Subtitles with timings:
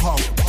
[0.00, 0.39] hop.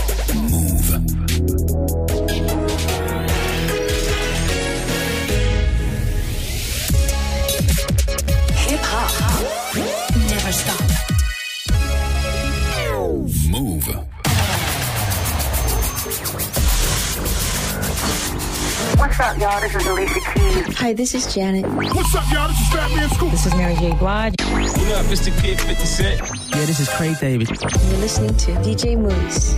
[19.42, 19.60] Y'all?
[19.60, 20.78] This is Alicia Keys.
[20.78, 21.66] Hi, this is Janet.
[21.66, 22.48] What's up, y'all?
[22.48, 23.32] This is Fat Man Scoop.
[23.32, 23.92] This is Mary J.
[23.96, 24.36] Blige.
[24.40, 25.36] What up, Mr.
[25.42, 26.20] Kid 50 Cent?
[26.52, 27.50] Yeah, this is Craig David.
[27.50, 29.56] You're listening to DJ Mouss.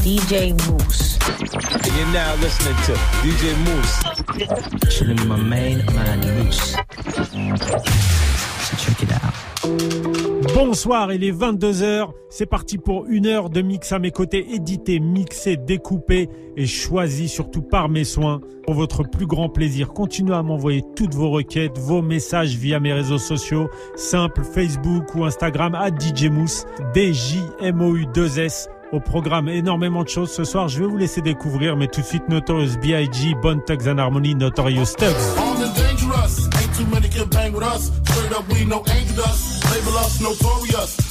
[0.00, 1.18] DJ Mouss.
[1.28, 4.96] And you're now listening to DJ Mouss.
[4.96, 6.72] Chilling with my main man, Mouss.
[8.64, 10.27] So check it out.
[10.60, 12.08] Bonsoir, il est 22h.
[12.30, 17.28] C'est parti pour une heure de mix à mes côtés, édité, mixé, découpé et choisi
[17.28, 18.40] surtout par mes soins.
[18.64, 22.92] Pour votre plus grand plaisir, continuez à m'envoyer toutes vos requêtes, vos messages via mes
[22.92, 28.68] réseaux sociaux, simple Facebook ou Instagram à DJ Mousse, D-J-M-O-U-2-S.
[28.90, 30.68] Au programme, énormément de choses ce soir.
[30.68, 34.34] Je vais vous laisser découvrir, mais tout de suite, Notorious B.I.G., Bone Tugs and Harmony,
[34.34, 35.12] Notorious Tugs.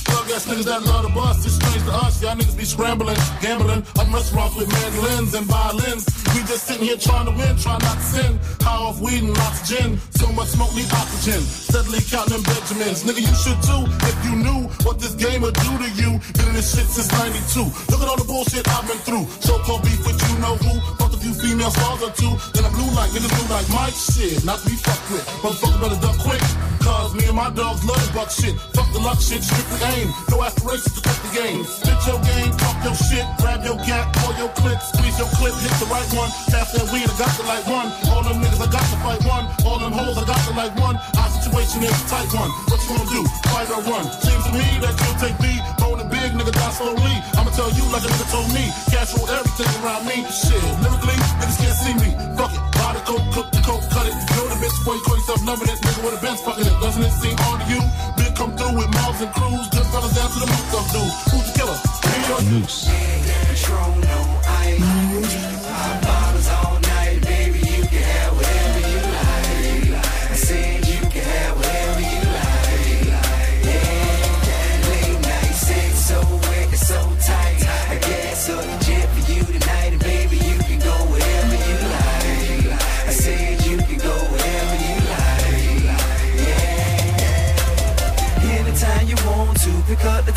[0.08, 1.46] Thug ass niggas that love to bust.
[1.46, 2.22] It's strange to us.
[2.22, 3.84] Y'all niggas be scrambling, gambling.
[4.00, 6.04] I'm restaurants with mandolins and violins.
[6.34, 8.40] We just sitting here trying to win, trying not to sin.
[8.62, 10.00] High off weed and oxygen.
[10.16, 11.42] So much smoke need oxygen.
[11.42, 13.04] Steadily counting Benjamins.
[13.04, 13.84] Nigga, you should too.
[14.08, 16.20] If you knew what this game would do to you.
[16.38, 17.66] Been in this shit since 92.
[17.90, 19.26] Look at all the bullshit I've been through.
[19.42, 20.74] So-called beef with you know who.
[21.02, 22.34] Fuck a few female stars or two.
[22.54, 24.46] Then I'm blue like niggas blue like Mike shit.
[24.46, 25.26] Not to be fucked with.
[25.42, 26.44] Motherfucker better duck quick.
[26.86, 28.56] Cause me and my dogs love the buck shit.
[28.78, 29.97] Fuck the luck shit, strictly aim.
[30.30, 31.66] No aspirations to cut the game.
[31.66, 35.58] Spit your game, talk your shit, grab your gap, pull your clip, squeeze your clip,
[35.58, 36.30] hit the right one.
[36.54, 37.90] Pass that weed, I got the like one.
[38.14, 39.50] All them niggas, I got to fight one.
[39.66, 41.02] All them hoes, I got to like one.
[41.18, 42.52] Our situation is a tight one.
[42.70, 43.22] What you gonna do?
[43.50, 44.06] Fight or run?
[44.22, 45.58] Seems to me that you'll take me.
[45.82, 47.16] Rolling big, nigga, die slowly.
[47.34, 48.70] I'ma tell you like a nigga told me.
[48.94, 50.22] Cash roll everything around me.
[50.30, 52.10] Shit, lyrically, niggas can't see me.
[52.38, 52.62] Fuck it.
[52.78, 54.37] Buy the coke, cook the coke, cut it.
[54.68, 55.80] Know bitch before you call yourself loving it.
[55.80, 56.82] Nigga with a Benz fucking it.
[56.82, 57.82] Doesn't it seem hard to you?
[58.18, 59.68] Big come through with mobs and crews.
[59.70, 61.14] Good fellas down to the moose up dude.
[61.32, 61.78] Who's the killer?
[62.04, 64.27] Me or Moose.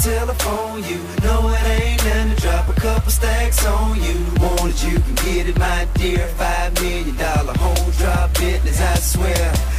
[0.01, 4.17] Telephone, you know it ain't nothing to drop a couple stacks on you.
[4.41, 6.27] Want it, you can get it, my dear.
[6.39, 9.70] Five million dollar home drop business, I swear.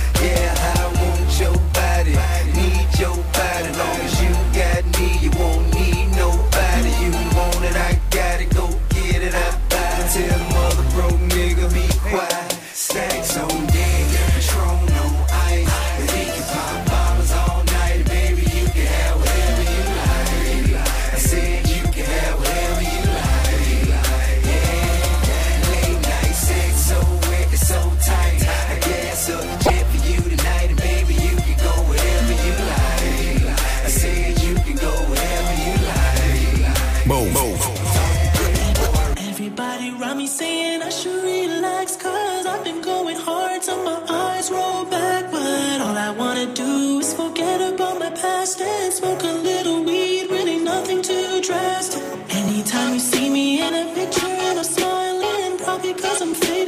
[49.43, 54.65] Little weed, really nothing too drastic Anytime you see me in a picture and I'm
[54.65, 56.60] smiling Probably cause I'm faded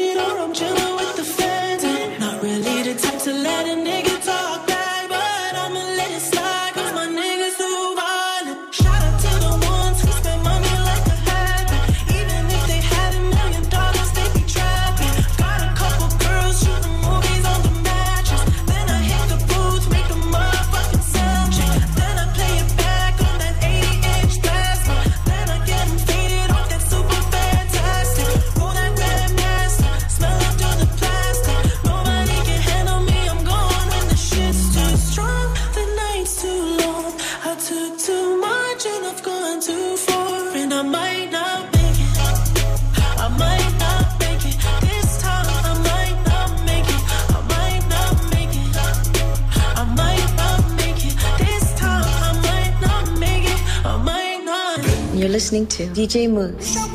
[55.93, 56.92] DJ Mouss.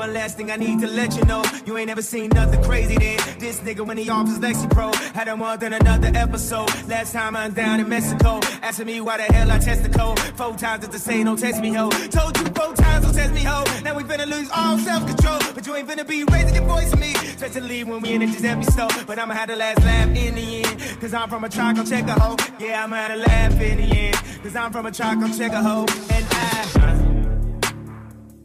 [0.00, 1.44] One last thing I need to let you know.
[1.66, 3.18] You ain't never seen nothing crazy then.
[3.38, 6.70] This nigga when he off his Lexapro had a more than another episode.
[6.88, 10.18] Last time I'm down in Mexico, asking me why the hell I test the code.
[10.38, 11.90] Four times just to say don't test me ho.
[11.90, 13.62] Told you four times don't test me ho.
[13.82, 16.88] Now we finna lose all self control, but you ain't finna be raising your voice
[16.88, 17.12] for me.
[17.12, 18.88] Especially when we in the Giuseppe store.
[19.06, 20.80] But I'ma have the last laugh in the end.
[20.98, 22.36] Cause I'm from a truck, I'll check a hoe.
[22.58, 24.16] Yeah, I'ma have to laugh in the end.
[24.42, 25.84] Cause I'm from a truck, I'll check a hoe.
[26.08, 26.99] And I.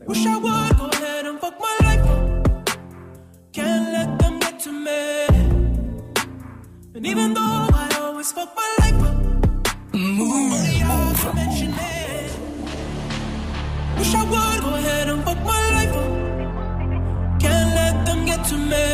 [0.08, 2.78] Wish I would go ahead and fuck my life up.
[3.52, 5.26] Can't let them get to me.
[6.94, 9.16] And even though I always fuck my life up,
[9.96, 12.32] only I can mention it.
[13.98, 17.40] Wish I would go ahead and fuck my life up.
[17.40, 18.88] Can't let them get to me.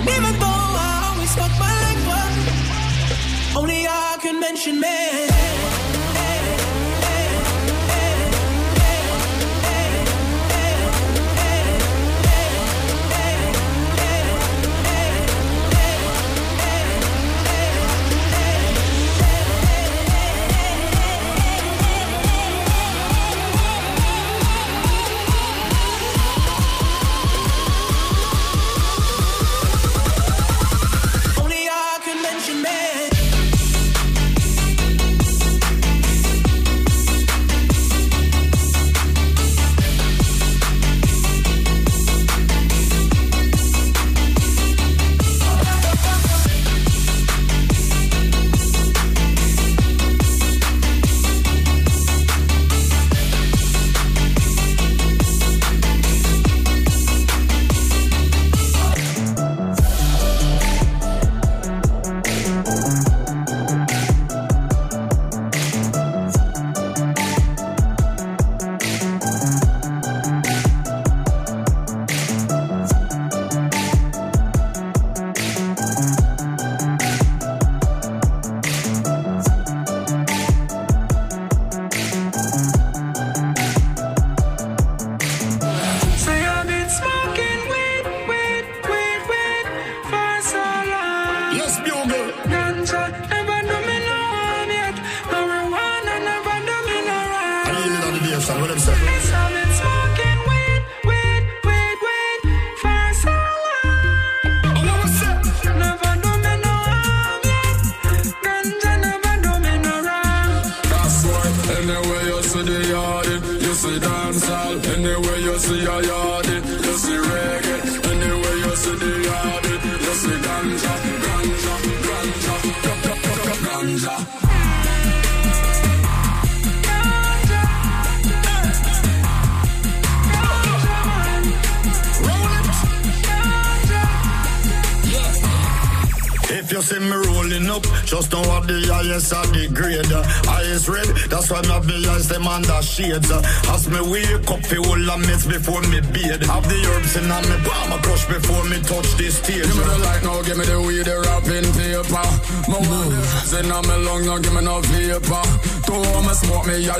[0.00, 5.31] And even though I always fuck my life up, only I can mention me.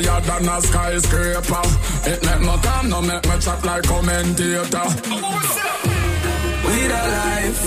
[0.06, 1.62] Higher than a skyscraper.
[2.04, 4.88] It make me calm, now make me chat like commentator.
[6.66, 7.60] Weed alive.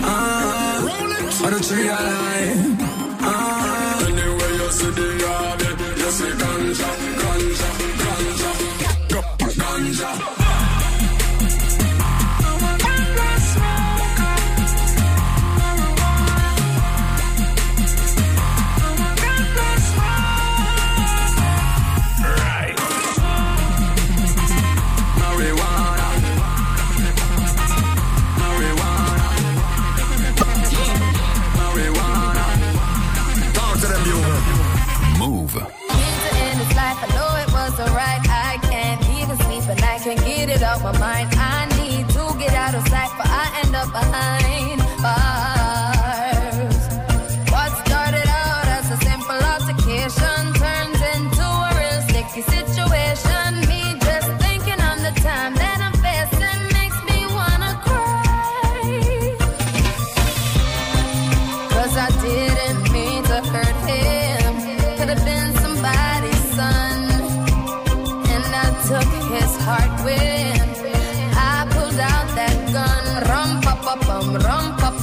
[0.00, 2.77] Uh, on the tree alive.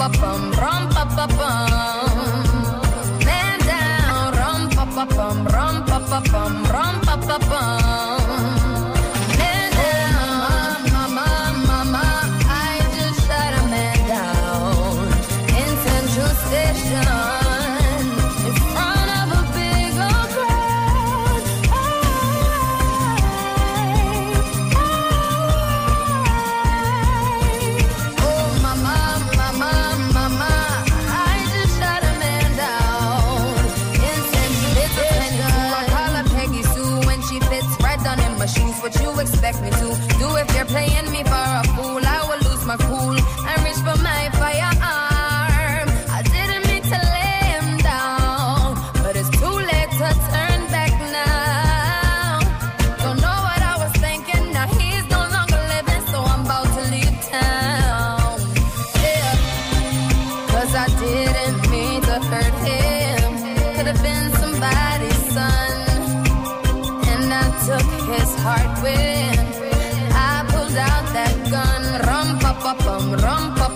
[0.05, 0.54] Pa bum,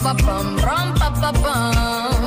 [0.09, 2.23] pa pa bum, rum pa pa bum.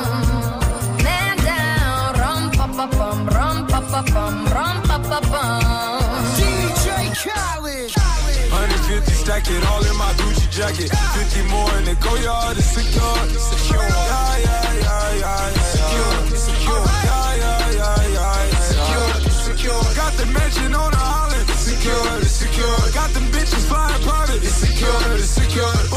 [1.03, 6.23] Man down, rum pa pa bum, rum pa pa bum, rum pa pa bum.
[6.39, 6.87] DJ
[7.23, 7.91] Khaled.
[7.91, 10.91] 150 stack it all in my Gucci jacket.
[10.95, 13.19] 50 more in the Goyard, it's secure.
[13.51, 13.83] Secure.
[13.83, 15.25] Yeah, yeah, yeah, yeah.
[15.25, 15.63] yeah.
[15.75, 16.15] Secure.
[16.47, 16.85] Secure.
[16.87, 18.47] Yeah, yeah, yeah, yeah.
[18.47, 18.61] yeah.
[18.71, 19.11] Secure.
[19.47, 19.83] Secure.
[19.99, 21.51] Got the mansion on the island.
[21.51, 22.19] It's secure.
[22.23, 22.79] It's secure.
[22.95, 24.43] Got them bitches flying private.
[24.45, 25.03] It's secure.
[25.19, 25.92] It's secure.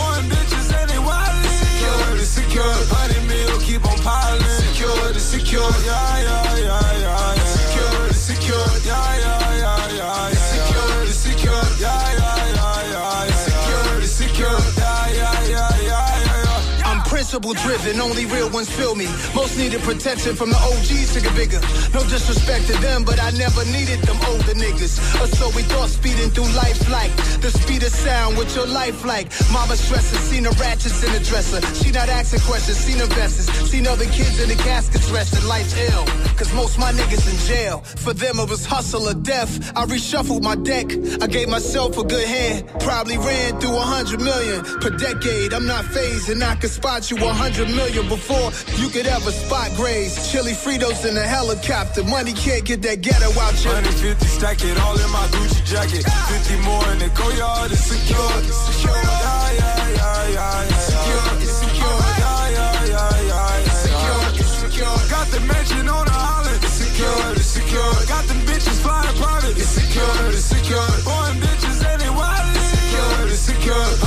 [17.36, 19.08] Principle driven, only real ones feel me.
[19.36, 21.60] Most needed protection from the OGs to get bigger.
[21.94, 24.96] No disrespect to them, but I never needed them older niggas.
[25.22, 27.12] Or so we thought speeding through life like
[27.42, 29.27] the speed of sound what your life like.
[29.51, 31.62] Mama stressing, seen the ratchets in the dresser.
[31.75, 35.46] She not asking questions, seen her vests, seen other kids in the caskets resting.
[35.48, 36.06] Life's ill,
[36.38, 37.82] cause most my niggas in jail.
[37.82, 39.75] For them it was hustle or death.
[39.75, 40.88] I reshuffled my deck,
[41.22, 42.68] I gave myself a good hand.
[42.80, 45.54] Probably ran through a hundred million per decade.
[45.54, 49.32] I'm not phased and I could spot you a hundred million before you could ever
[49.32, 50.32] spot grays.
[50.32, 52.03] Chili Fritos in a helicopter.
[52.03, 53.70] Money can't get that ghetto out you.
[53.74, 56.05] 150 stack it all in my Gucci jacket.
[56.05, 58.32] 50 more in the Goyard, it's secure.
[58.46, 58.94] It's secure.
[58.94, 60.70] Yeah, yeah, yeah, yeah.
[60.70, 60.77] yeah.
[60.77, 61.29] Secure.
[61.41, 62.00] It's secure.
[62.22, 63.65] Yeah, yeah, yeah, yeah.
[63.65, 63.82] yeah.
[63.86, 64.24] Secure.
[64.41, 64.98] It's secure.
[65.10, 66.62] Got the mansion on the island.
[66.62, 67.25] It's secure.
[67.34, 67.94] It's secure.
[68.05, 69.58] Got them bitches flying private.
[69.58, 70.29] It's secure.
[70.29, 70.89] It's secure.
[71.01, 72.70] Boy, bitches they wildin'.
[72.70, 73.27] Secure.
[73.34, 74.04] It's secure.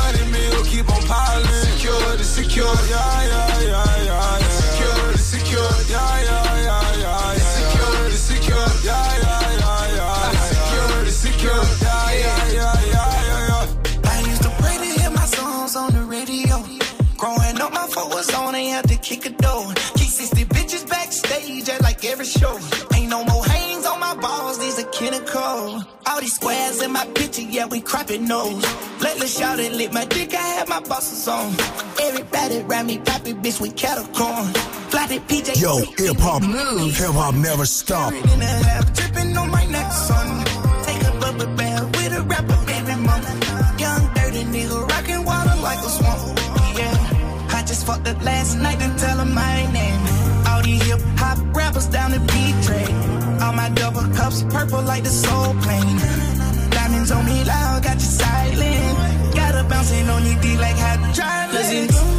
[2.59, 2.89] Secure.
[2.89, 3.38] Yeah, yeah,
[26.29, 28.65] these squares in my picture, yeah, we cropping nose.
[29.01, 31.55] Lately, shout it, lit my dick, I had my bosses on.
[32.03, 34.47] Everybody around me, poppy bitch with cattle corn.
[34.93, 35.61] Flatted PJ.
[35.61, 36.95] Yo, hip hop, move.
[36.95, 38.13] hip hop never stop.
[38.13, 40.45] In a half, dripping on my neck, son.
[40.85, 43.81] Take a bubble bath with a rapper every month.
[43.81, 46.39] Young, dirty nigga, rocking water like a swamp.
[46.77, 50.01] Yeah, I just fucked up last night and tell her my name.
[50.47, 52.98] All these hip hop rappers down the beat train.
[53.49, 55.97] All my double cups purple like the soul plane.
[56.69, 59.35] Diamonds on me loud, got you silent.
[59.35, 61.97] Got her bouncing on your D like hydraulics.
[61.97, 62.18] Cause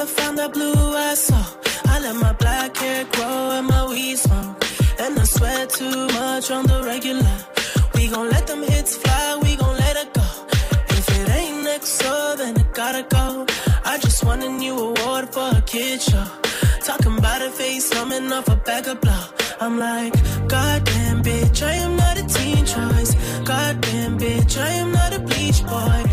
[0.00, 1.44] to find that blue I saw.
[1.86, 4.64] I let my black hair grow and my weed smoke.
[4.98, 7.36] And I sweat too much on the regular.
[7.94, 10.28] We gon' let them hits fly, we gon' let it go.
[10.98, 13.44] If it ain't next, so then it gotta go.
[13.84, 16.26] I just won a new award for a kid show.
[16.84, 19.24] Talking about a face coming off a bag of blow.
[19.60, 20.14] I'm like,
[20.48, 23.14] goddamn bitch, I am not a teen choice.
[23.44, 26.11] Goddamn bitch, I am not a bleach boy.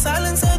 [0.00, 0.49] Silence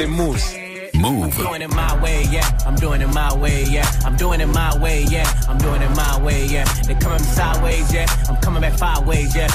[0.00, 0.60] DJ Mouss.
[1.02, 2.58] I'm doing it my way, yeah.
[2.66, 3.90] I'm doing it my way, yeah.
[4.04, 5.24] I'm doing it my way, yeah.
[5.48, 6.64] I'm doing it my way, yeah.
[6.86, 8.06] They coming sideways, yeah.
[8.28, 9.48] I'm coming back five ways, yeah.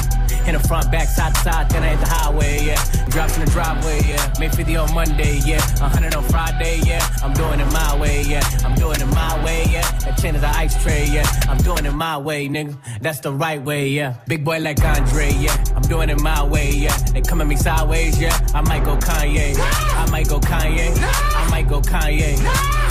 [0.47, 3.05] In the front, back, side to side, then I hit the highway, yeah.
[3.09, 4.33] Drops in the driveway, yeah.
[4.39, 5.61] May 50 on Monday, yeah.
[5.79, 7.07] 100 on Friday, yeah.
[7.23, 8.43] I'm doing it my way, yeah.
[8.63, 9.89] I'm doing it my way, yeah.
[9.99, 11.25] That chain is an ice tray, yeah.
[11.47, 12.75] I'm doing it my way, nigga.
[13.01, 14.15] That's the right way, yeah.
[14.27, 15.55] Big boy like Andre, yeah.
[15.75, 16.95] I'm doing it my way, yeah.
[17.13, 18.35] They come at me sideways, yeah.
[18.53, 19.55] I might go Kanye.
[19.57, 19.84] I
[20.15, 20.95] might go Kanye.
[20.97, 22.37] I might go Kanye.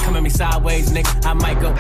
[0.05, 1.25] Come at me sideways, nigga.
[1.25, 1.75] I might go.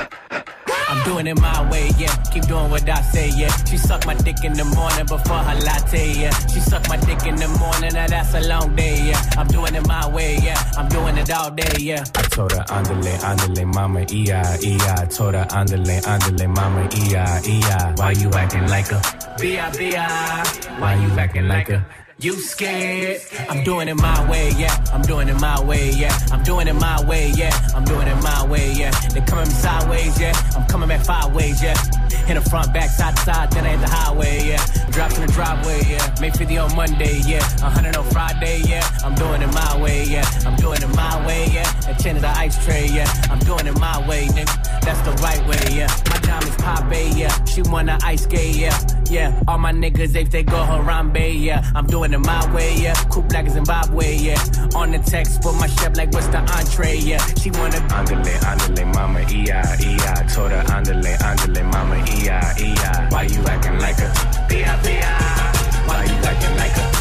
[0.88, 2.14] I'm doing it my way, yeah.
[2.32, 3.54] Keep doing what I say, yeah.
[3.66, 6.30] She suck my dick in the morning before her latte, yeah.
[6.46, 9.20] She suck my dick in the morning, now that's a long day, yeah.
[9.36, 10.58] I'm doing it my way, yeah.
[10.78, 12.04] I'm doing it all day, yeah.
[12.14, 15.02] I told her, andale, andale, mama, E-I, E-I.
[15.02, 17.92] I told her, andale, andale, mama, E-I, E-I.
[17.96, 19.13] Why you acting like a?
[19.40, 20.44] B.I.B.I.
[20.78, 21.84] Why you acting like a?
[22.20, 23.20] You scared?
[23.50, 24.72] I'm doing it my way, yeah.
[24.92, 26.16] I'm doing it my way, yeah.
[26.30, 27.50] I'm doing it my way, yeah.
[27.74, 28.92] I'm doing it my way, yeah.
[29.12, 30.32] They coming sideways, yeah.
[30.56, 31.76] I'm coming back five ways, yeah.
[32.28, 34.90] In the front, back, side to side, then I hit the highway, yeah.
[34.90, 36.14] Drops in the driveway, yeah.
[36.20, 37.42] Make 50 on Monday, yeah.
[37.60, 38.88] 100 on Friday, yeah.
[39.04, 40.24] I'm doing it my way, yeah.
[40.46, 41.70] I'm doing it my way, yeah.
[41.82, 43.12] That chain is an ice tray, yeah.
[43.28, 44.80] I'm doing it my way, nigga.
[44.82, 45.88] That's the right way, yeah.
[46.08, 47.44] My diamonds pop, yeah.
[47.44, 48.78] She wanna ice skate, yeah.
[49.10, 49.42] Yeah.
[49.46, 51.70] All my niggas, if they go Harambe, yeah.
[51.74, 52.94] I'm doing it my way, yeah.
[53.10, 54.42] Cool black is Zimbabwe, yeah.
[54.74, 57.24] On the text for my chef, like what's the entree, yeah.
[57.36, 60.26] She wanna Andale, andale, mama, E-I, E-I.
[60.28, 63.08] Told her, andale, andale, mama, E-I, E-I.
[63.10, 64.46] Why you acting like a?
[64.48, 65.86] B.I.B.I.
[65.86, 66.93] Why you acting like a?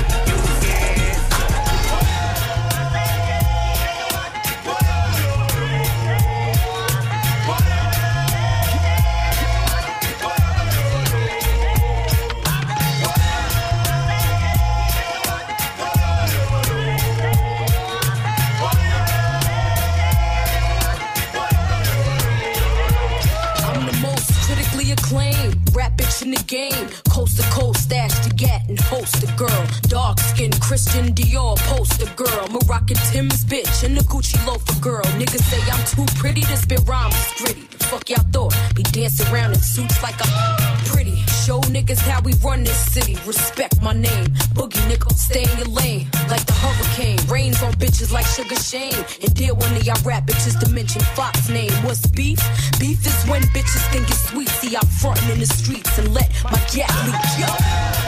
[26.23, 26.88] In the game.
[27.09, 29.65] Coast to coast, stash the gat and host a girl.
[29.83, 32.47] Dark skin, Christian Dior, poster girl.
[32.49, 35.03] Moroccan Tim's bitch and the Gucci loafer girl.
[35.19, 37.72] Niggas say I'm too pretty to spit rhymes, gritty.
[37.89, 38.56] Fuck y'all thought?
[38.76, 41.15] Be dancing around in suits like I'm pretty.
[41.46, 43.17] Show niggas how we run this city.
[43.26, 44.28] Respect my name.
[44.56, 46.08] Boogie nigga, stay in your lane.
[46.30, 47.19] Like the hurricane.
[47.28, 49.06] Rains on bitches like Sugar Shane.
[49.22, 51.72] And deal one of y'all rap bitches to mention Fox name.
[51.84, 52.39] What's beef?
[52.80, 54.50] Beef is when bitches think it's sweet.
[54.50, 57.24] See, I'm frontin' in the streets and let my gat leak.
[57.39, 58.02] Yo.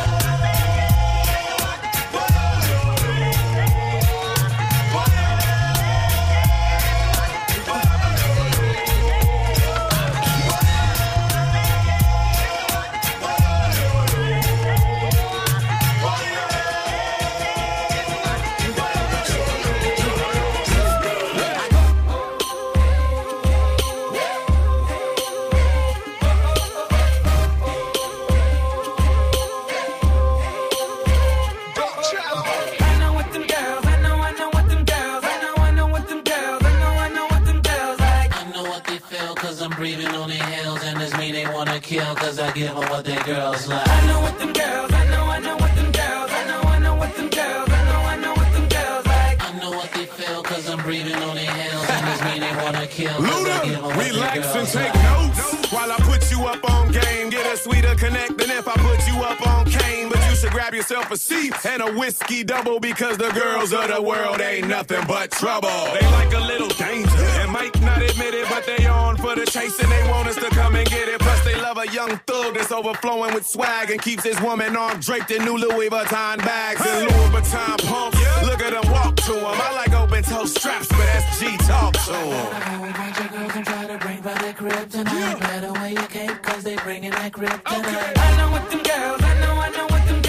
[62.42, 65.70] A double because the girls of the world ain't nothing but trouble.
[65.94, 69.46] They like a little danger and might not admit it, but they on for the
[69.46, 71.20] chase and they want us to come and get it.
[71.20, 75.00] Plus they love a young thug that's overflowing with swag and keeps his woman arm
[75.00, 78.18] draped in new Louis Vuitton bags and Louis Vuitton pumps.
[78.46, 79.46] Look at them walk to him.
[79.46, 82.90] I like open toe straps, but that's G talk to him.
[82.90, 85.40] A bunch of girls and try to bring back that kryptonite.
[85.40, 88.18] Better wear your cape, cause they bringing that kryptonite.
[88.18, 90.22] I know what them girls, I know, I know what them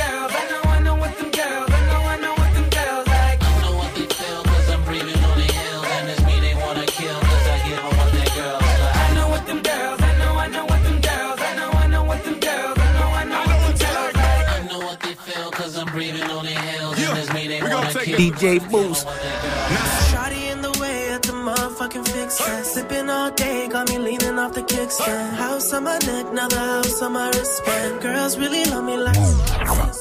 [18.16, 19.06] DJ Boost.
[20.08, 22.38] Shawty in the way at the motherfucking fix.
[22.72, 25.34] Sipping all day, got me leaning off the kickstand.
[25.34, 28.00] House on my neck, now the house on my wristband.
[28.00, 29.18] Girls really love me like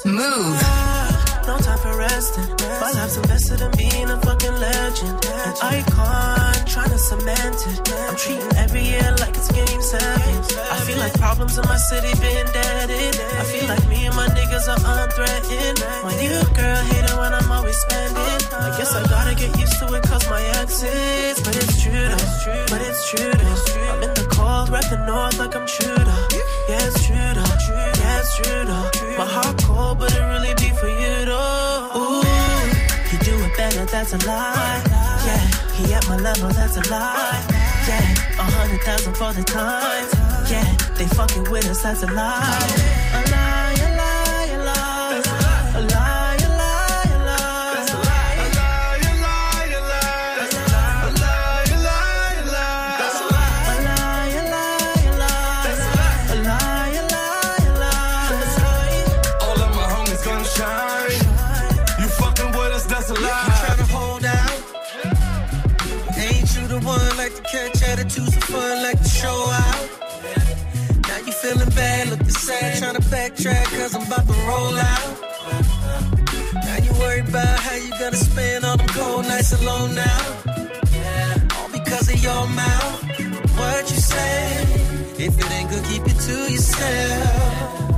[0.06, 0.60] Move.
[0.64, 2.50] Ah, no time for resting.
[2.80, 5.26] My life's invested in being a fucking legend.
[5.62, 7.80] Icon, trying to cement it.
[8.04, 10.36] I'm treating every year like it's game seven.
[10.76, 13.16] I feel like problems in my city been deaded.
[13.16, 15.80] I feel like me and my niggas are unthreatened.
[16.04, 18.40] My new girl hate it when I'm always spending.
[18.52, 21.40] I guess I gotta get used to it cause my exes.
[21.46, 22.68] But it's true though.
[22.68, 23.92] But it's true though.
[23.96, 25.68] I'm in the cold, rep the north like I'm
[26.04, 26.28] though.
[26.68, 27.56] Yeah, it's true though.
[27.72, 29.18] Yeah, it's true though.
[29.18, 31.75] My heart cold, but it really be for you though.
[33.96, 34.84] That's a lie.
[35.26, 37.42] Yeah, he at my level, that's a lie.
[37.88, 40.06] Yeah, a hundred thousand for the time.
[40.52, 43.05] Yeah, they fucking with us, that's a lie.
[72.46, 75.10] Sad, tryna backtrack, cause I'm about to roll out.
[76.66, 80.22] Now you worried about how you gonna spend all them cold nights alone now.
[81.58, 83.02] All because of your mouth.
[83.58, 84.62] What you say?
[85.26, 87.98] If it ain't good, keep it to yourself.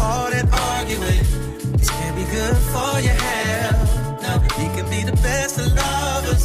[0.00, 1.24] All that arguing,
[1.76, 4.22] this can't be good for your health.
[4.22, 6.44] Now, you can be the best of lovers,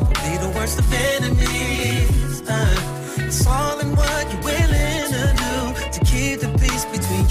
[0.00, 2.42] or be the worst of enemies.
[2.48, 5.54] Uh, it's all in what you're willing to do
[5.94, 6.51] to keep the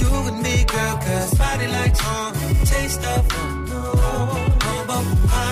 [0.01, 2.33] you and me, girl, cause body like charm,
[2.65, 3.65] taste of fun.
[3.65, 3.81] No,
[4.63, 5.45] no, but I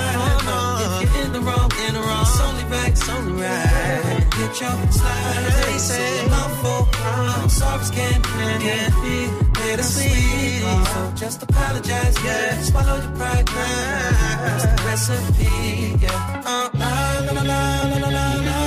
[0.48, 4.28] know if you're in the wrong, in the wrong, it's only right, it's only right.
[4.38, 9.18] Get your slide, they say, love for full, I'm sorry, can't, can't be
[9.54, 10.62] bitter sweet.
[10.94, 14.46] So just apologize, yeah, swallow your pride, now.
[14.46, 16.44] That's the recipe, yeah.
[16.46, 16.92] Uh, la,
[17.26, 18.59] la, la, la, la, la, la.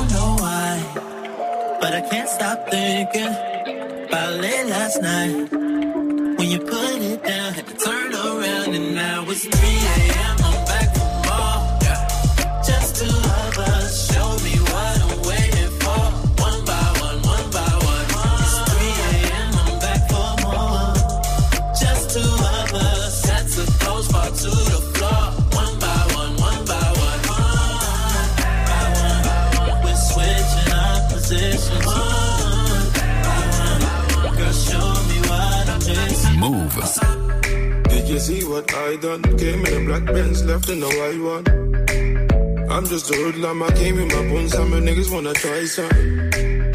[0.00, 3.34] don't know why, but I can't stop thinking
[4.08, 5.50] about late last night.
[6.38, 10.19] When you put it down, had to turn around, and now it's 3 a.m.
[38.20, 39.22] see what I done?
[39.38, 41.44] Came in a black Benz, left in a white one.
[42.70, 45.88] I'm just a hoodlum, I came in my bones, some niggas wanna try some.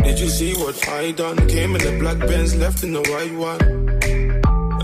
[0.06, 1.38] Did you see what I done?
[1.48, 3.62] Came in a black Benz, left in a white one.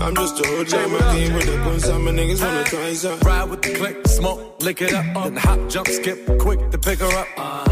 [0.02, 3.18] I'm just a hoodlum, I came with a gun, some niggas wanna try some.
[3.20, 5.24] Ride with the click, smoke, lick it up.
[5.24, 7.28] Then hop, jump, skip, quick to pick her up.
[7.36, 7.71] Uh.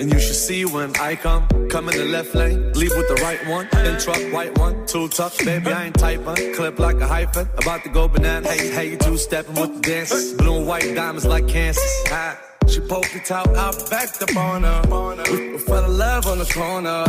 [0.00, 1.46] And you should see when I come.
[1.68, 3.66] Come in the left lane, leave with the right one.
[3.86, 5.72] In truck, white one, too tough, baby.
[5.72, 6.36] I ain't type one.
[6.54, 7.48] Clip like a hyphen.
[7.58, 8.48] About to go banana.
[8.48, 10.34] Hey, hey, you two stepping with the dances.
[10.34, 12.04] Blue and white diamonds like Kansas.
[12.08, 12.38] Ah.
[12.66, 14.82] She poked it out, I backed up on her.
[15.30, 17.04] We, fell in love on the corner.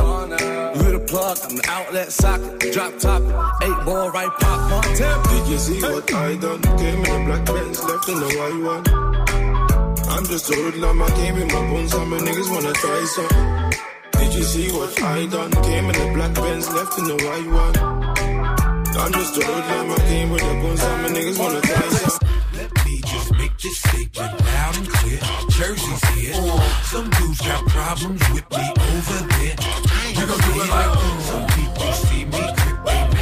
[0.84, 2.74] You the plug, I'm the outlet socket.
[2.74, 3.22] Drop top,
[3.64, 5.24] eight ball right pop on tip.
[5.30, 6.62] Did you see what I done?
[6.62, 9.25] Came in a black Benz, left in the white one.
[10.16, 13.72] I'm just a hoodlum, I came in my bones, some niggas wanna try some.
[14.14, 15.52] Did you see what I done?
[15.52, 17.76] Came in a black Benz, left in a white one.
[18.96, 22.30] I'm just a hoodlum, I came with a gun, some niggas wanna try some.
[22.56, 25.20] Let me just make this statement loud and clear.
[25.50, 26.34] Jersey's here.
[26.84, 29.56] Some dudes got problems with me over there.
[30.16, 31.22] We gon' do it like ooh.
[31.28, 33.15] Some people see me grip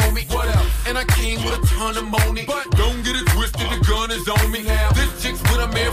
[0.00, 0.24] homie.
[0.32, 0.66] What up?
[0.86, 2.44] And I came with a ton of money.
[2.46, 4.62] But don't get it twisted, the gun is on me.
[4.62, 5.92] Now, this chick's with a man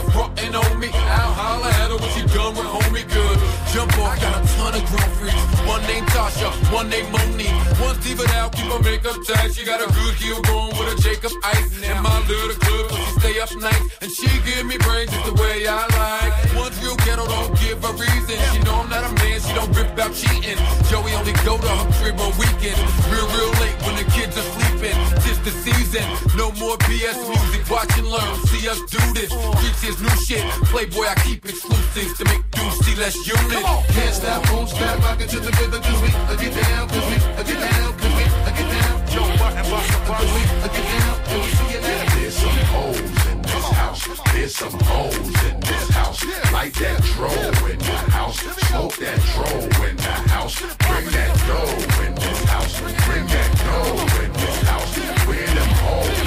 [6.24, 7.52] One Tasha, one named Monique.
[7.84, 9.52] One's deep out, keep her makeup tight.
[9.52, 11.68] She got a good heel going with a Jacob Ice.
[11.84, 13.82] In my little club, she stay up night.
[14.00, 16.32] And she give me brains just the way I like.
[16.56, 18.40] One's real ghetto, don't give a reason.
[18.56, 20.56] She know I'm not a man, she don't rip out cheating.
[20.88, 22.80] Joey only go to her crib on weekends.
[23.12, 24.96] Real, real late when the kids are sleeping.
[25.28, 26.08] Just the season,
[26.40, 27.68] no more BS music.
[27.68, 29.28] Watch and learn, see us do this.
[29.60, 30.40] Reach this new shit.
[30.72, 33.64] Playboy, I keep exclusives to make dudes see less unit.
[33.92, 37.06] Can't stop, won't stop, rock it to the rhythm, cause we uh, get down, cause
[37.10, 38.94] we uh, get down, cause we uh, get down.
[39.08, 41.64] Joe Button, Button, Button, we uh, get down, and we.
[42.24, 44.08] There's some hoes in this house.
[44.32, 46.24] There's some hoes in this house.
[46.52, 47.28] Light that dro
[47.70, 48.40] in the house.
[48.40, 50.60] Smoke that dro in the house.
[50.60, 52.80] Bring that dough in this house.
[52.80, 54.96] Bring that dough in this house.
[55.26, 56.23] Where them hoes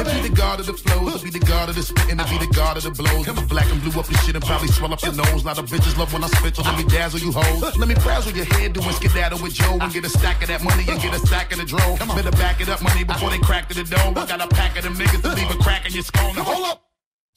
[0.00, 2.16] Where them be the god of the flows, to be the god of the spitting,
[2.16, 3.28] to be the god of the blows.
[3.28, 5.44] If I'm black and blue up your shit and probably swell up your nose.
[5.44, 7.76] Lot of bitches love when I spit, so let me dazzle you hoes.
[7.76, 10.64] Let me frazzle your head, doing skedaddle with Joe and get a stack of that
[10.64, 11.96] money and get a stack of the dro.
[12.14, 14.12] Better back it up, money, before they crack to the dough.
[14.16, 16.32] I got a pack of them niggas to leave a crack in your skull.
[16.34, 16.89] Now hold up.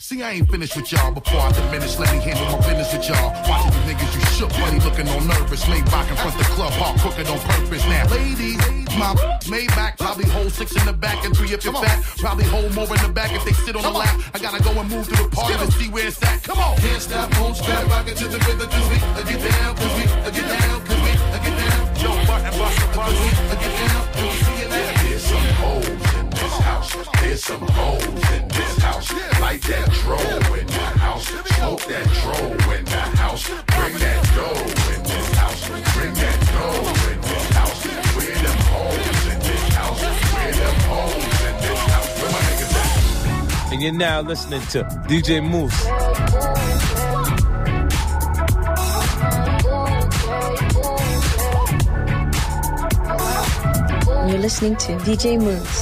[0.04, 1.98] See, I ain't finished with y'all before I diminish.
[1.98, 3.32] Let me handle my business with y'all.
[3.48, 5.64] Watching you niggas, you shook, money looking all nervous.
[5.64, 7.88] Maybach in front the club, hard crooked on purpose.
[7.88, 8.60] Now, ladies,
[9.00, 9.16] my
[9.48, 12.04] Maybach probably hold six in the back and three if you're fat.
[12.18, 14.20] Probably hold more in the back if they sit on the lap.
[14.34, 16.44] I gotta go and move to the party to see where it's at.
[16.44, 16.76] Come on.
[16.84, 19.00] Can't stop, won't stop, rock it to the rhythm, we
[44.04, 45.78] now listening to DJ Mouss.
[54.30, 55.76] You're listening to DJ Mouss.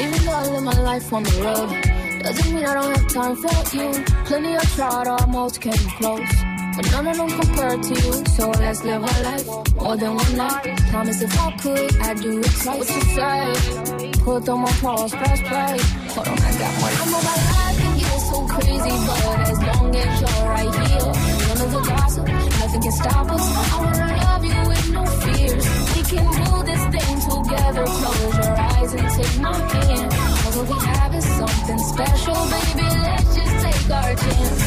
[0.00, 3.36] Even though I live my life on the road, doesn't mean I don't have time
[3.36, 3.92] for you.
[4.24, 6.32] Plenty of tried, almost came close.
[6.76, 10.36] But none of them compare to you, so let's live our life more than one
[10.36, 10.76] night.
[10.90, 12.78] Promise if I could, I'd do it twice.
[12.78, 14.12] What you say?
[14.24, 15.76] Put on my pause, press play.
[16.14, 16.94] Hold on, I got one.
[17.02, 21.10] I know my life can get so crazy, but as long as you're right here,
[21.46, 23.44] none of the gossip, nothing can stop us.
[23.72, 25.64] I wanna love you with no fears.
[25.94, 27.84] We can do this thing together.
[28.00, 30.08] Close your eyes and take my hand.
[30.42, 32.88] All that we have is something special, baby.
[33.06, 34.60] Let's just take our chance.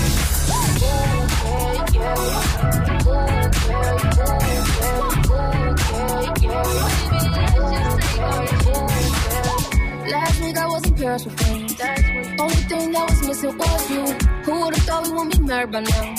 [0.49, 1.29] Yeah, yeah,
[10.09, 11.79] Last week I was in Paris with friends.
[12.37, 14.05] Only thing that was missing was you.
[14.43, 16.15] Who would've thought we wouldn't be married by now?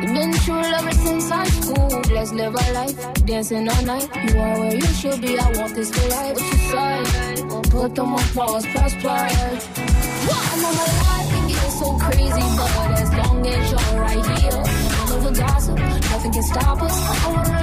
[0.00, 2.02] We've been true ever since high school.
[2.12, 4.08] Let's live our life, dancing all night.
[4.16, 5.38] You are where you should be.
[5.38, 6.34] I want this for life.
[6.34, 7.44] What you say?
[7.44, 9.12] We'll put them on pause, press play.
[9.14, 14.60] I know my life can get so crazy, but as long as you're right here,
[15.06, 17.53] none the gossip, nothing can stop us.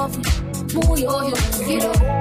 [0.00, 1.58] Baby, move your feet, move your hips.
[1.58, 2.19] Get up.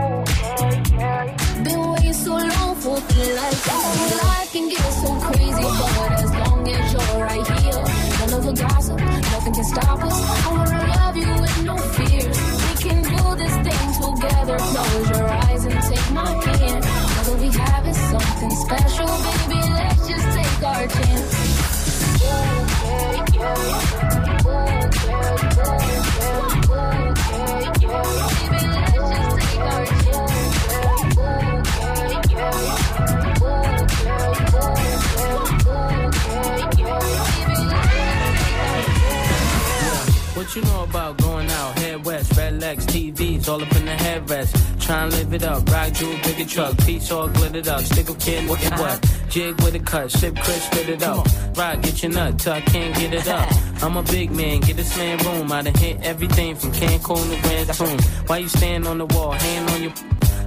[40.50, 41.78] What you know about going out?
[41.78, 44.82] Head west, red legs, TVs, all up in the headrest.
[44.82, 45.70] Try and live it up.
[45.70, 47.82] Ride jewel, bigger truck, piece all glittered up.
[47.82, 49.30] Stick a kid, what it what?
[49.30, 51.28] Jig with a cut, sip Chris, spit it up.
[51.56, 53.48] Ride, get your nut till I can't get it up.
[53.84, 55.52] I'm a big man, get this man room.
[55.52, 58.00] I done hit everything from Cancun to Grand Tune.
[58.26, 59.94] Why you stand on the wall, hand on your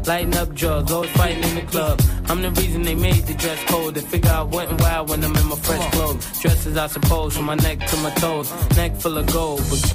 [0.07, 2.01] Lighting up drugs, always fighting in the club.
[2.29, 3.95] I'm the reason they made the dress code.
[3.95, 6.41] They figure out what and wild when I'm in my fresh clothes.
[6.41, 8.51] Dresses, I suppose, from my neck to my toes.
[8.77, 9.95] Neck full of gold, but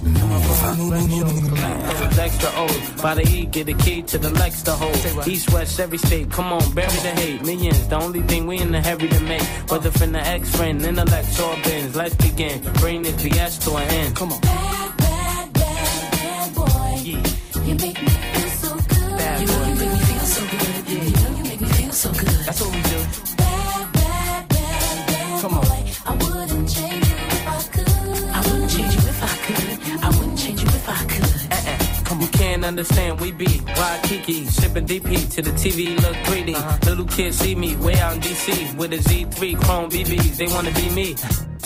[1.99, 3.01] it's extra old.
[3.01, 5.27] By the E, get a key to the Lex to hold.
[5.27, 6.31] East, west, every state.
[6.31, 7.41] Come on, bury the hate.
[7.43, 9.43] Millions, the only thing we in the hurry to make.
[9.69, 11.95] Whether from the ex friend, intellect, or bins.
[11.95, 12.61] Let's begin.
[12.75, 14.15] Bring this BS to an end.
[14.15, 14.66] Come on.
[32.77, 36.53] Understand, we be Waikiki, sipping DP to the TV look 3D.
[36.53, 36.77] Uh-huh.
[36.85, 40.37] Little kids see me way out in DC with a Z3 Chrome BBs.
[40.37, 41.15] They wanna be me.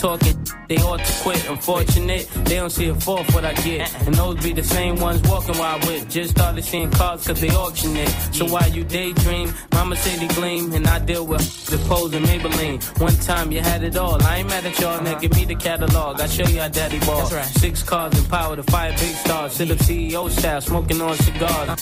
[0.02, 0.36] Talking,
[0.66, 1.48] they ought to quit.
[1.48, 3.94] Unfortunate, they don't see a fourth what I get.
[4.04, 6.08] And those be the same ones walking while I whip.
[6.08, 8.08] Just started seeing cars cause they auction it.
[8.32, 10.72] So while you daydream, mama say they gleam.
[10.72, 12.82] And I deal with the pose and Maybelline.
[13.00, 14.20] One time you had it all.
[14.24, 16.20] I ain't mad at y'all, now give me the catalog.
[16.20, 17.28] I show you how daddy ball.
[17.28, 17.44] Right.
[17.44, 19.52] Six cars and power to fire big stars.
[19.52, 21.80] Sit up CEO style, smoking on cigars.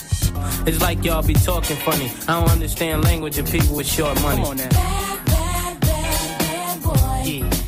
[0.67, 2.11] It's like y'all be talking funny.
[2.27, 4.43] I don't understand language of people with short money.
[4.43, 4.69] Come on now.
[4.69, 7.23] Bad, bad, bad, bad boy.
[7.25, 7.60] You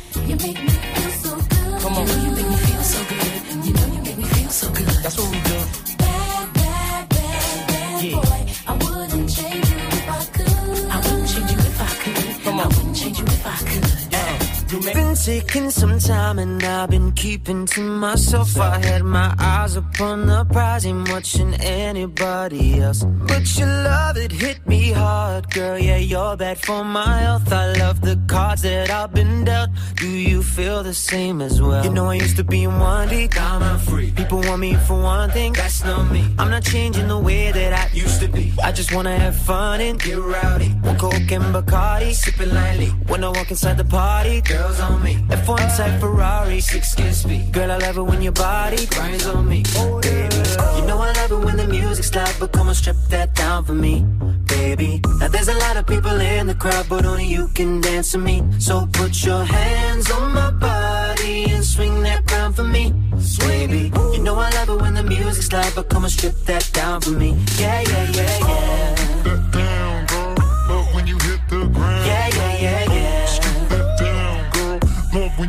[5.04, 5.58] That's what we do.
[5.98, 8.16] Bad, bad, bad, bad Yeah.
[8.16, 8.40] boy.
[8.66, 10.48] I wouldn't change you if I could.
[10.88, 12.44] I wouldn't change you if I could.
[12.44, 12.68] Come I on.
[12.70, 14.94] wouldn't change you if I could.
[14.96, 15.03] Uh-uh.
[15.14, 18.58] Taking some time and I've been keeping to myself.
[18.58, 23.04] I had my eyes upon the prize, ain't watching anybody else.
[23.04, 25.78] But your love, it hit me hard, girl.
[25.78, 27.50] Yeah, you're bad for my health.
[27.50, 29.70] I love the cards that I've been dealt.
[29.96, 31.82] Do you feel the same as well?
[31.82, 34.10] You know, I used to be in one deep, diamond free.
[34.10, 36.34] People want me for one thing, that's not me.
[36.38, 38.52] I'm not changing the way that I used to be.
[38.62, 40.68] I just wanna have fun and get rowdy.
[40.82, 42.88] One Coke and Bacardi, sipping lightly.
[43.06, 45.03] When I walk inside the party, girls on me.
[45.12, 47.52] F1 type Ferrari, six kiss speed.
[47.52, 49.62] Girl, I love it when your body grinds on me.
[50.02, 50.36] Baby,
[50.76, 53.64] you know I love it when the music's loud, but come on, strip that down
[53.64, 54.04] for me,
[54.46, 55.00] baby.
[55.20, 58.18] Now there's a lot of people in the crowd, but only you can dance to
[58.18, 58.42] me.
[58.58, 62.92] So put your hands on my body and swing that round for me,
[63.40, 63.92] baby.
[64.12, 67.00] You know I love it when the music's loud, but come on, strip that down
[67.00, 67.36] for me.
[67.58, 69.73] Yeah, yeah, yeah, yeah.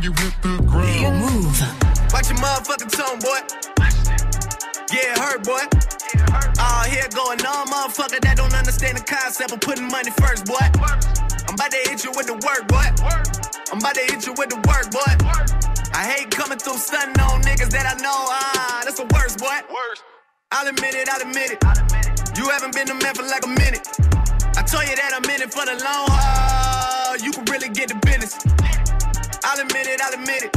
[0.05, 1.01] You hit the ground.
[1.01, 1.57] You move.
[2.13, 3.41] Watch your motherfucking tone, boy.
[4.93, 5.65] Yeah, it hurt, boy.
[6.61, 10.61] All here going on, motherfucker that don't understand the concept of putting money first, boy.
[11.49, 12.85] I'm about to hit you with the work, boy.
[13.73, 15.09] I'm about to hit you with the work, boy.
[15.97, 18.29] I hate coming through stunting on niggas that I know.
[18.29, 19.57] Ah, that's the worst, boy.
[20.53, 21.59] I'll admit it, I'll admit it.
[22.37, 23.89] You haven't been a man for like a minute.
[24.53, 27.17] I show you that I'm in it for the long haul.
[27.17, 28.37] You can really get the business.
[29.45, 30.51] I'll admit it, I'll admit it.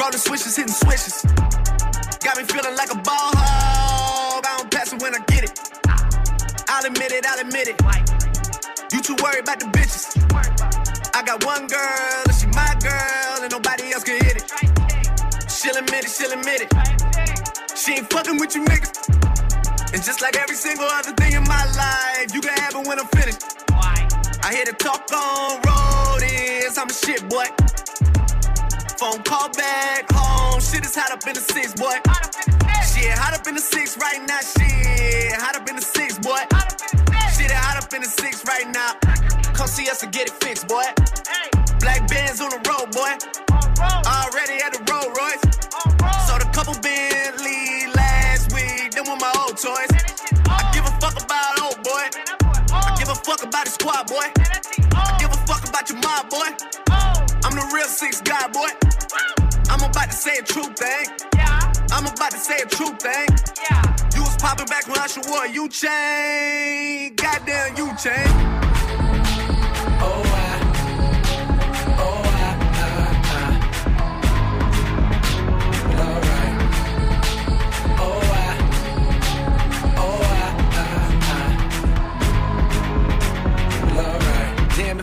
[0.00, 1.22] Rolling switches, hitting switches.
[2.26, 4.44] Got me feeling like a ball hog.
[4.44, 5.54] I don't pass it when I get it.
[6.68, 7.78] I'll admit it, I'll admit it.
[8.92, 10.10] You too worried about the bitches.
[11.14, 14.44] I got one girl, and she my girl, and nobody else can hit it.
[15.48, 17.78] She'll admit it, she'll admit it.
[17.78, 19.94] She ain't fucking with you niggas.
[19.94, 22.98] And just like every single other thing in my life, you can have it when
[22.98, 23.42] I'm finished.
[24.42, 27.44] I hear the talk on road is I'm a shit boy.
[28.98, 31.98] Phone call back home, shit is hot up in the six, boy.
[32.86, 36.42] Shit hot up in the six right now, shit hot up in the six, boy.
[37.36, 38.94] Shit hot up in the six right now.
[39.54, 40.84] Come see us and get it fixed, boy.
[41.80, 43.12] Black bands on the road, boy.
[44.06, 45.42] Already at the Rolls Royce.
[46.26, 50.07] Sold a couple Bentley last week, then with my old toys.
[53.28, 54.24] Fuck about the squad, boy.
[54.96, 56.48] I give a fuck about your mob, boy.
[57.44, 58.70] I'm the real six guy, boy.
[59.68, 61.06] I'm about to say a true thing.
[61.92, 63.28] I'm about to say a true thing.
[64.14, 67.14] You was popping back when Usher wore you chain.
[67.16, 68.77] Goddamn, you chain.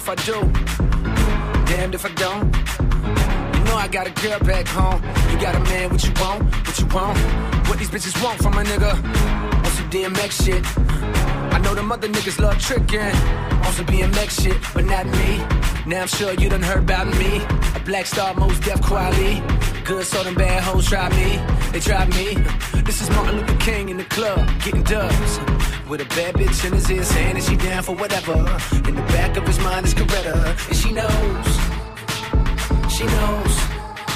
[0.07, 0.39] If I do.
[1.65, 2.45] Damned if I don't.
[3.57, 5.01] You know I got a girl back home.
[5.31, 6.43] You got a man, what you want?
[6.43, 7.17] What you want?
[7.67, 8.93] What these bitches want from a nigga?
[9.65, 10.63] On some DMX shit.
[11.53, 12.99] I know them other niggas love tricking.
[13.65, 15.37] On some BMX shit, but not me.
[15.87, 17.41] Now I'm sure you done heard about me.
[17.75, 19.41] A black star, most deaf quality.
[19.85, 21.39] Good, so them bad hoes try me.
[21.71, 22.35] They try me.
[22.83, 25.54] This is Martin Luther King in the club, getting dubs.
[25.87, 28.33] With a bad bitch in his ear saying that she down for whatever.
[28.89, 30.35] In the back of his mind is Coretta.
[30.67, 31.47] And she knows.
[32.91, 33.53] She knows.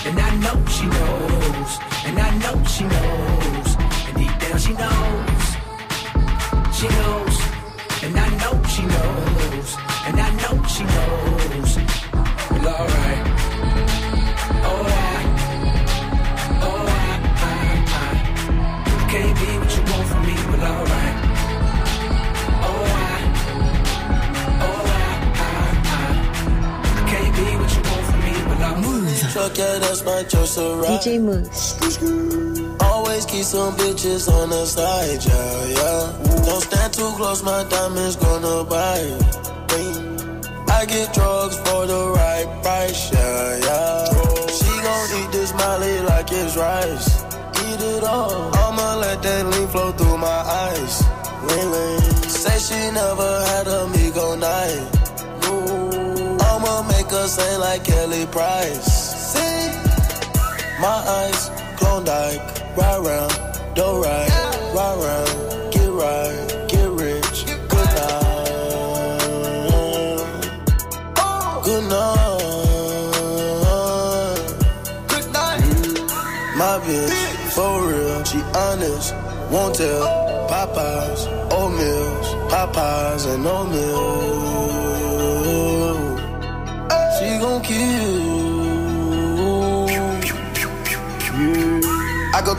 [0.08, 1.72] And I know she knows.
[2.06, 3.68] And I know she knows.
[4.08, 5.46] And deep down she knows.
[6.74, 7.36] She knows.
[8.02, 9.78] And I know she knows.
[10.08, 11.78] And I know she knows.
[12.64, 12.99] Well,
[29.32, 31.02] Truck, yeah, that's my choice to ride.
[31.02, 31.78] DJ Mouss.
[32.82, 36.46] Always keep some bitches on the side, yeah, yeah.
[36.46, 39.40] Don't stand too close, my diamonds gonna bite.
[40.72, 44.06] I get drugs for the right price, yeah, yeah.
[44.48, 47.24] She gon' eat this molly like it's rice.
[47.68, 48.56] Eat it all.
[48.56, 51.04] I'ma let that lean flow through my eyes.
[51.44, 52.02] Lean.
[52.30, 55.00] Say she never had a Migo night.
[56.50, 59.09] I'ma make her sing like Kelly Price.
[60.80, 62.40] My eyes, Klondike,
[62.78, 63.34] ride round,
[63.76, 64.30] do right,
[64.74, 65.30] ride ride round,
[65.74, 69.20] get right, get rich, good night,
[71.66, 72.40] good night,
[75.10, 75.62] good night.
[76.56, 77.20] My bitch,
[77.52, 79.14] for real, she honest,
[79.52, 80.08] won't tell.
[80.50, 84.30] Popeyes, oatmeals, Popeyes and oatmeal.
[87.20, 88.19] She gon' kill.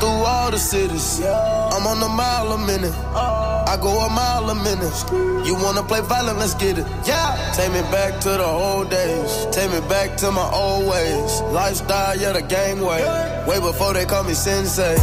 [0.01, 1.21] Through all the cities.
[1.23, 2.95] I'm on a mile a minute.
[3.15, 3.65] Oh.
[3.69, 5.47] I go a mile a minute.
[5.47, 6.39] You wanna play violent?
[6.39, 6.87] Let's get it.
[7.07, 7.53] Yeah.
[7.55, 9.47] Take me back to the old days.
[9.53, 11.41] Take me back to my old ways.
[11.53, 13.03] Lifestyle, yeah, the gang way.
[13.47, 14.97] Way before they call me sensei.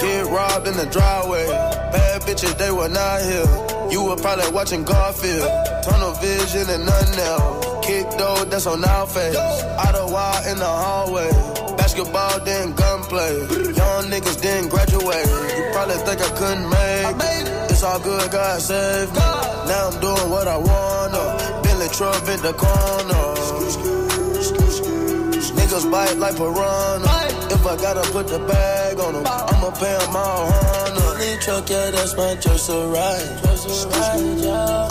[0.00, 1.46] Get robbed in the driveway.
[1.92, 3.90] Bad bitches, they were not here.
[3.90, 5.48] You were probably watching Garfield.
[5.82, 7.86] Tunnel vision and nothing else.
[7.86, 9.36] Kick though, that's on our face.
[9.36, 11.63] Out of wild in the hallway.
[11.94, 13.38] Basketball, then gunplay.
[13.38, 15.26] Young niggas didn't graduate.
[15.54, 17.70] You probably think I couldn't make it.
[17.70, 19.18] It's all good, God save me.
[19.18, 21.62] Now I'm doing what I wanna.
[21.62, 23.24] Billy Trump in the corner.
[25.54, 27.54] Niggas bite like piranha.
[27.54, 31.00] If I gotta put the bag on them, I'ma pay them all honor.
[31.42, 33.38] Truck, yeah, that's my choice to ride.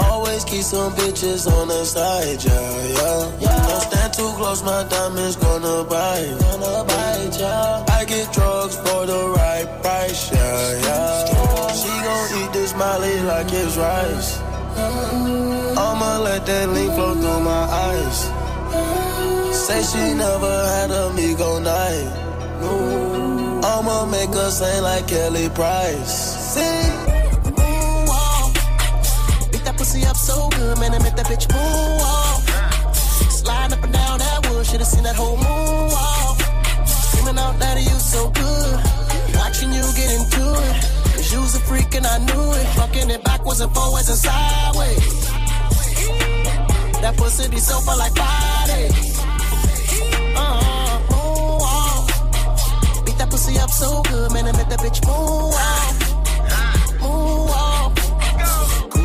[0.10, 3.93] Always keep some bitches on the side, yeah, yeah.
[4.14, 6.38] Too close, my diamonds gonna bite.
[7.90, 11.74] I get drugs for the right price, yeah, yeah.
[11.74, 14.40] She gon' eat this molly like it's rice.
[15.76, 18.18] I'ma let that lean flow through my eyes.
[19.66, 22.24] Say she never had a Migo night.
[23.66, 26.54] I'ma make her sing like Kelly Price.
[26.54, 26.92] Sing.
[29.66, 32.43] that pussy up so good, man, I make that bitch move
[34.74, 36.40] should've seen that whole move walk.
[36.88, 38.74] Screaming out that you so good,
[39.38, 40.76] watching you get into it.
[41.14, 42.66] Cause you was a freak and I knew it.
[42.80, 45.30] Fucking it backwards and forwards and sideways.
[47.04, 48.86] That pussy be so far like body.
[50.42, 53.06] Uh, move walk.
[53.06, 55.54] Beat that pussy up so good, man, I make that bitch move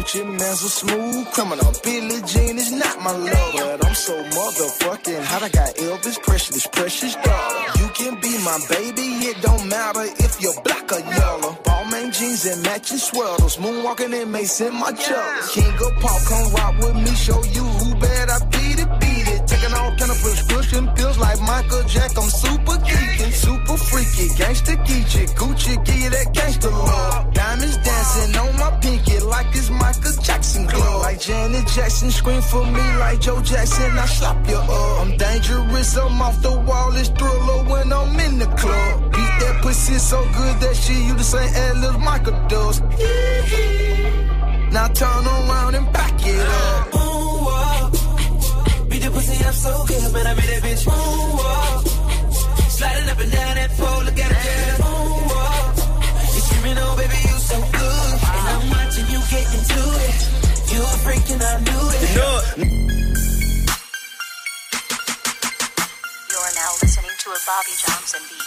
[0.08, 1.72] Gucci man's a smooth criminal.
[1.84, 5.42] Billie Jean is not my love, but I'm so motherfucking hot.
[5.42, 7.78] I got Elvis Presley's precious daughter.
[7.78, 11.52] You can be my baby, it don't matter if you're black or yellow.
[11.62, 15.54] Balmain jeans and matching swirls, moonwalking in Mason my chucks.
[15.54, 18.57] King of pop, come rock with me, show you who bad I beat
[20.22, 22.10] prescription pills like Michael Jack.
[22.16, 27.32] I'm super geeking, super freaky, gangsta geeky, Gucci give that gangsta love.
[27.34, 30.98] Diamonds dancing on my pinky like it's Michael Jackson glow.
[31.00, 33.98] Like Janet Jackson, scream for me like Joe Jackson.
[33.98, 35.00] I slap you up.
[35.00, 36.94] I'm dangerous, I'm off the wall.
[36.96, 39.12] It's thriller when I'm in the club.
[39.12, 42.80] Beat that pussy so good that she you the same as little Michael does.
[44.72, 47.07] Now turn around and back it up.
[49.08, 51.88] Beat the pussy up so good, man, I made that bitch moonwalk.
[52.68, 54.84] Sliding up and down that pole, look at it, girl.
[54.84, 55.76] Moonwalk.
[56.34, 58.12] You screaming, oh baby, you so good.
[58.28, 60.12] And I'm watching you get into it.
[60.68, 62.00] You a freak and I knew it.
[62.04, 62.68] You know it.
[66.28, 68.44] You're now listening to a Bobby Johnson beat.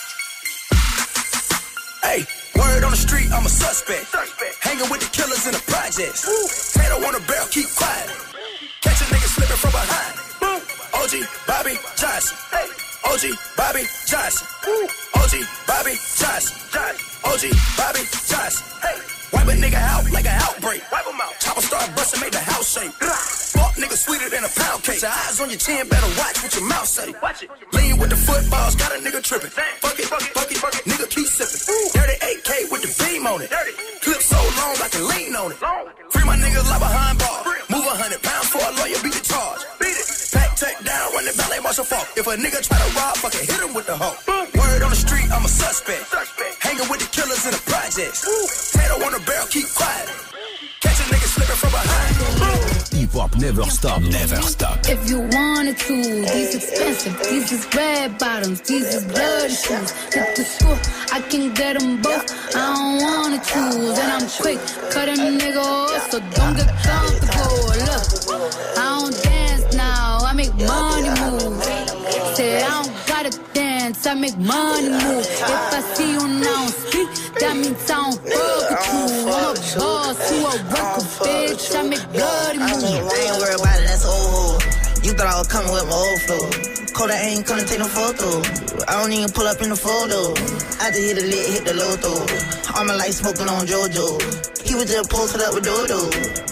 [2.05, 2.21] Hey,
[2.53, 4.13] word on the street, I'm a suspect.
[4.61, 6.21] Hanging with the killers in the projects.
[6.73, 8.20] Tato on the barrel, keep quiet.
[13.11, 14.47] OG Bobby Johnson.
[15.19, 15.35] OG
[15.67, 16.55] Bobby Johnson.
[17.27, 17.43] OG
[17.75, 18.63] Bobby Johnson.
[18.79, 18.95] Hey.
[19.35, 20.79] Wipe a nigga out like an outbreak.
[20.87, 21.35] Wipe him out.
[21.43, 22.91] Chopper start busting, make the house shake.
[23.51, 25.01] Fuck nigga sweeter than a pound cake.
[25.01, 27.13] Your eyes on your chin, better watch what your mouth say.
[27.21, 27.49] Watch it.
[27.73, 29.51] Lean with the footballs, got a nigga tripping.
[29.83, 30.83] Fuck it, fuck it, fuck it, fuck it.
[30.87, 31.91] Nigga keep sipping.
[31.91, 33.51] Dirty 8K with the beam on it.
[33.99, 35.59] Clip so long I can lean on it.
[36.15, 37.43] Free my niggas like behind bar.
[37.67, 38.23] Move a hundred
[40.63, 40.67] it.
[40.67, 42.07] Pack, take down, run the ballet, marshal falk.
[42.15, 44.15] If a nigga try to rob, fucking hit him with the hoe.
[44.57, 46.05] Word on the street, I'm a suspect.
[46.59, 48.21] Hanging with the killers in the projects.
[48.71, 50.09] Tato on the barrel, keep quiet.
[50.81, 52.71] Catch a nigga slipping from behind.
[53.11, 54.77] Hip hop never stop, never stop.
[54.87, 55.95] If you wanted to,
[56.31, 59.91] these expensive, these is red bottoms, these is bloody shoes.
[60.13, 60.77] Hit the school,
[61.11, 62.25] I can get them both.
[62.55, 64.59] I don't wanna choose, and I'm quick,
[64.91, 67.67] cut a nigga off, so don't get comfortable.
[67.83, 69.30] Look, I don't
[70.67, 71.63] money move.
[72.35, 75.25] Say I don't gotta dance, I make money move.
[75.25, 77.09] If I see you now speak,
[77.39, 79.01] that means I don't fuck with you.
[79.01, 81.75] I'm a boss, you a worker, bitch.
[81.75, 82.83] I make bloody I moves.
[82.83, 84.63] ain't worried about it, that's old.
[85.03, 86.45] You thought I was coming with my old flow.
[86.93, 88.41] Kodak ain't gonna take no photo.
[88.87, 90.31] I don't even pull up in the photo.
[90.83, 92.21] I just hit the lit, hit the low though.
[92.77, 94.61] All my life smoking on JoJo.
[94.67, 96.05] He was just posted up with Dodo.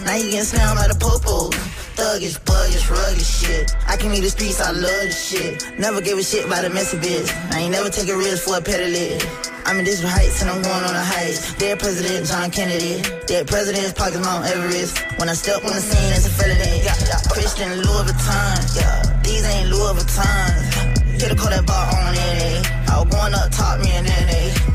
[0.03, 1.51] Now he getting slammed like a popo.
[1.99, 3.75] Thuggish, buggish, rugged shit.
[3.85, 5.67] I can leave the streets, I love this shit.
[5.77, 7.27] Never gave a shit about a messy bitch.
[7.51, 9.19] I ain't never take a risk for a pedalette.
[9.65, 11.59] I'm in this heights and I'm going on a heist.
[11.59, 13.03] Dead President John Kennedy.
[13.27, 14.95] Dead President's pockets Mount Everest.
[15.19, 16.87] When I step on the scene, it's a felony.
[17.35, 18.55] Christian Louis Vuitton.
[18.79, 21.19] Yeah, these ain't Louis Vuittons.
[21.19, 22.63] Hit a call that bar on NA.
[22.95, 24.07] I was going up top, me and.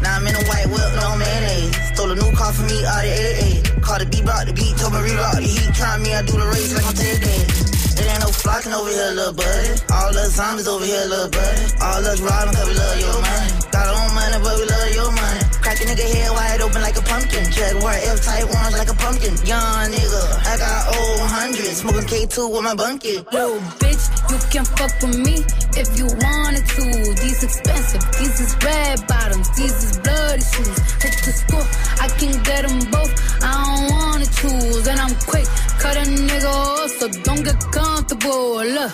[0.04, 1.72] Now I'm in a white whip, no mayonnaise.
[1.96, 3.63] Stole a new car for me out of AA.
[3.84, 5.74] Called the beat, brought the beat, told me reroute the heat.
[5.76, 8.00] Try me, I do the race like I'm 10 days.
[8.00, 9.76] It ain't no flocking over here, little buddy.
[9.92, 11.62] All us zombies over here, little buddy.
[11.84, 13.48] All us robbing cause we love your money.
[13.70, 15.53] Got our own money, but we love your money.
[15.64, 17.40] Crack a nigga head wide open like a pumpkin.
[17.50, 19.32] Jaguar F-type ones like a pumpkin.
[19.48, 21.80] Young nigga, I got old hundreds.
[21.80, 23.24] Smoking K2 with my bunkie.
[23.32, 25.40] Yo, bitch, you can fuck with me
[25.80, 26.84] if you wanted to.
[27.16, 30.78] These expensive, these is red bottoms, these is bloody shoes.
[31.00, 31.64] Hit the school,
[31.96, 33.12] I can get them both.
[33.40, 35.48] I don't wanna choose, and I'm quick,
[35.80, 38.60] cut a nigga off, so don't get comfortable.
[38.60, 38.92] Look,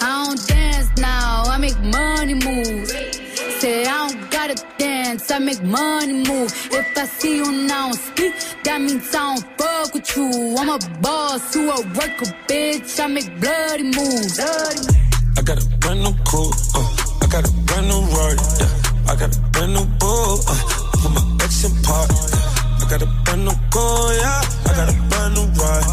[0.00, 3.29] I don't dance now, I make money move.
[3.60, 6.50] Say I don't gotta dance, I make money move.
[6.72, 8.32] If I see you now speak,
[8.64, 10.56] that means I don't fuck with you.
[10.56, 12.98] I'm a boss, you a worker, bitch.
[12.98, 14.40] I make bloody moves.
[14.40, 14.96] Bloody
[15.36, 19.12] I got a brand new coupe, uh, I got a brand new Rari, yeah.
[19.12, 20.56] I got a brand new bull, uh,
[21.04, 22.08] with my ex in park.
[22.08, 22.80] Yeah.
[22.80, 24.40] I got a brand new goal, yeah.
[24.64, 25.84] I got a brand new ride.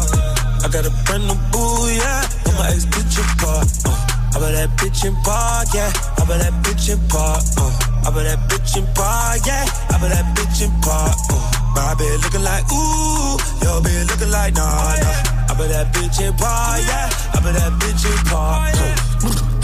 [0.64, 2.24] I got a brand new boo, yeah.
[2.48, 3.68] With my ex bitch in park.
[3.84, 4.17] Uh.
[4.34, 5.92] I bet that bitch in park, yeah.
[6.18, 8.06] I bet that bitch in park, uh.
[8.06, 9.64] I bet that bitch in park, yeah.
[9.64, 11.58] I bet that bitch in park, uh.
[11.74, 15.54] My bitch looking like ooh, your bitch looking like nah, nah.
[15.58, 17.08] bet that bitch in park, yeah.
[17.34, 18.74] I bet that bitch in park.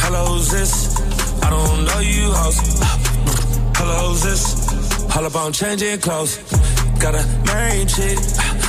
[0.00, 1.00] Hello, who's this?
[1.42, 2.58] I don't know you, hoes.
[3.76, 5.16] Hello, this?
[5.16, 6.38] All on changing clothes.
[6.98, 8.18] Got a main chick.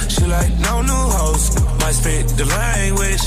[0.10, 1.56] She like no new hoes.
[1.80, 3.26] Might speak the language,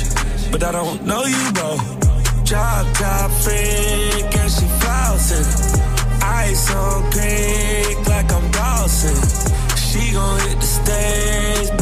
[0.53, 2.18] but I don't know you, bro.
[2.49, 5.45] Job top freak and she flossing.
[6.23, 9.21] Ice on pink like I'm Dawson.
[9.77, 11.78] She gon' hit the stage,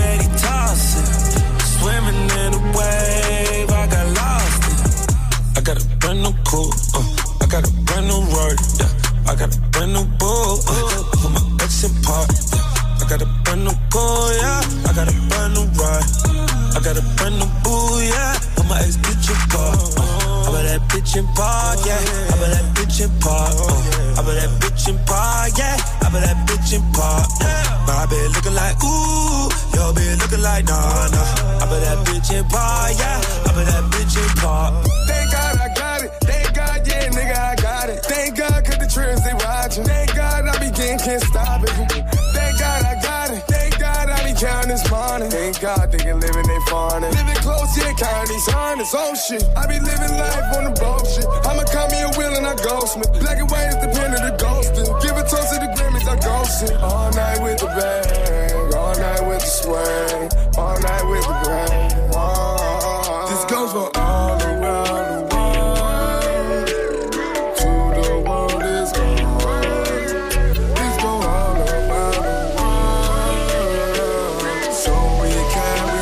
[48.79, 48.95] these hundreds.
[48.95, 51.27] Oh shit, I be living life on the bullshit.
[51.47, 53.05] I'ma call me a wheel and I ghost me.
[53.21, 54.87] Black and white is the pen of the ghosting.
[55.03, 56.81] Give a toast to the Grammys, I ghosting.
[56.83, 62.17] All night with the bang, all night with the swing, all night with the.
[62.19, 65.37] Oh, this goes for all around the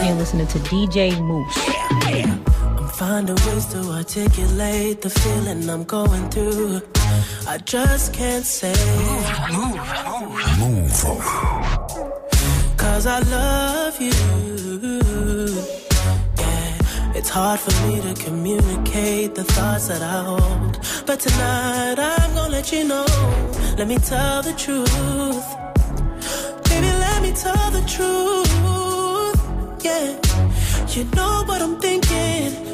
[0.07, 1.74] You're listening to DJ Mouss.
[3.15, 6.83] I'm finding ways to articulate the feeling I'm going through.
[7.47, 8.75] I just can't say.
[9.53, 10.91] Move.
[12.77, 14.11] Cause I love you.
[16.41, 20.81] Yeah, it's hard for me to communicate the thoughts that I hold.
[21.07, 23.07] But tonight I'm gonna let you know.
[23.79, 25.47] Let me tell the truth.
[26.65, 28.51] Baby, let me tell the truth.
[29.85, 30.19] Yeah,
[30.89, 32.74] you know what I'm thinking.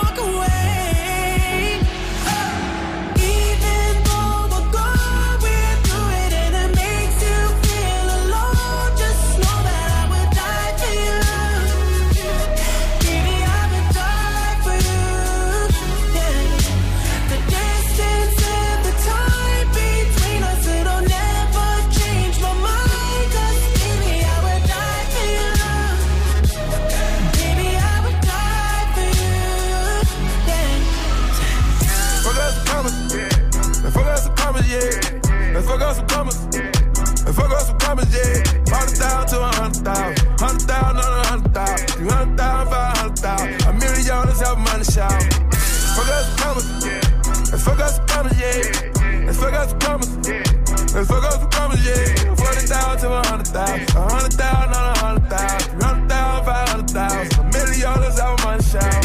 [53.51, 53.95] thousand.
[53.95, 55.71] A hundred thousand on a hundred thousand.
[55.71, 57.39] Three hundred thousand, five hundred thousand.
[57.39, 59.03] A million dollars help money shout.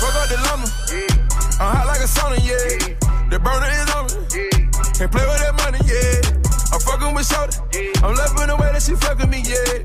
[0.00, 0.70] Fuck up the lumber.
[1.58, 2.96] I'm hot like a sauna, yeah.
[3.30, 4.50] The burner is on me.
[4.92, 6.20] Can't play with that money, yeah.
[6.72, 7.56] I'm fucking with Shorty.
[8.04, 9.80] I'm loving the way that she fucking me, yeah.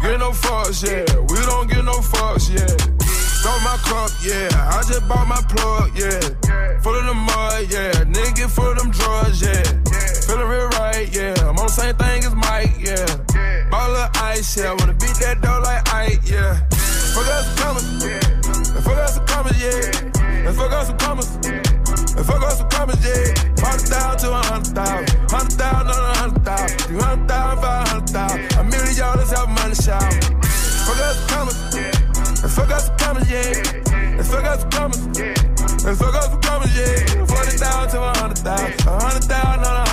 [0.00, 1.02] Get no fucks, yeah.
[1.32, 2.70] We don't get no fucks, yeah.
[3.02, 4.46] Stole my cup, yeah.
[4.70, 6.78] I just bought my plug, yeah.
[6.80, 8.06] Full of the mud, yeah.
[8.06, 9.66] Nigga full of them drugs, yeah.
[10.26, 11.34] Feeling real right, yeah.
[11.42, 12.05] I'm on the same thing
[14.56, 14.72] yeah.
[14.78, 16.60] Wanna beat that door like Ike, yeah.
[17.12, 18.20] Fuck us some commas, yeah.
[18.80, 20.52] Fuck us some commas, yeah.
[20.52, 21.36] Fuck us some commas.
[22.16, 23.34] And fuck us some commas, yeah.
[23.60, 25.30] Hundred thousand to a hundred thousand.
[25.30, 26.78] Hundred thousand on a hundred thousand.
[26.80, 28.56] Three hundred thousand, five hundred thousand.
[28.56, 30.12] A million dollars help money shout.
[30.86, 31.56] Fuck us some commas.
[32.42, 34.22] And fuck us some commas, yeah.
[34.22, 35.00] Fuck us some commas.
[35.06, 37.26] And fuck us some commas, yeah.
[37.28, 38.80] Forty thousand to a hundred thousand.
[38.80, 39.85] Hundred thousand on a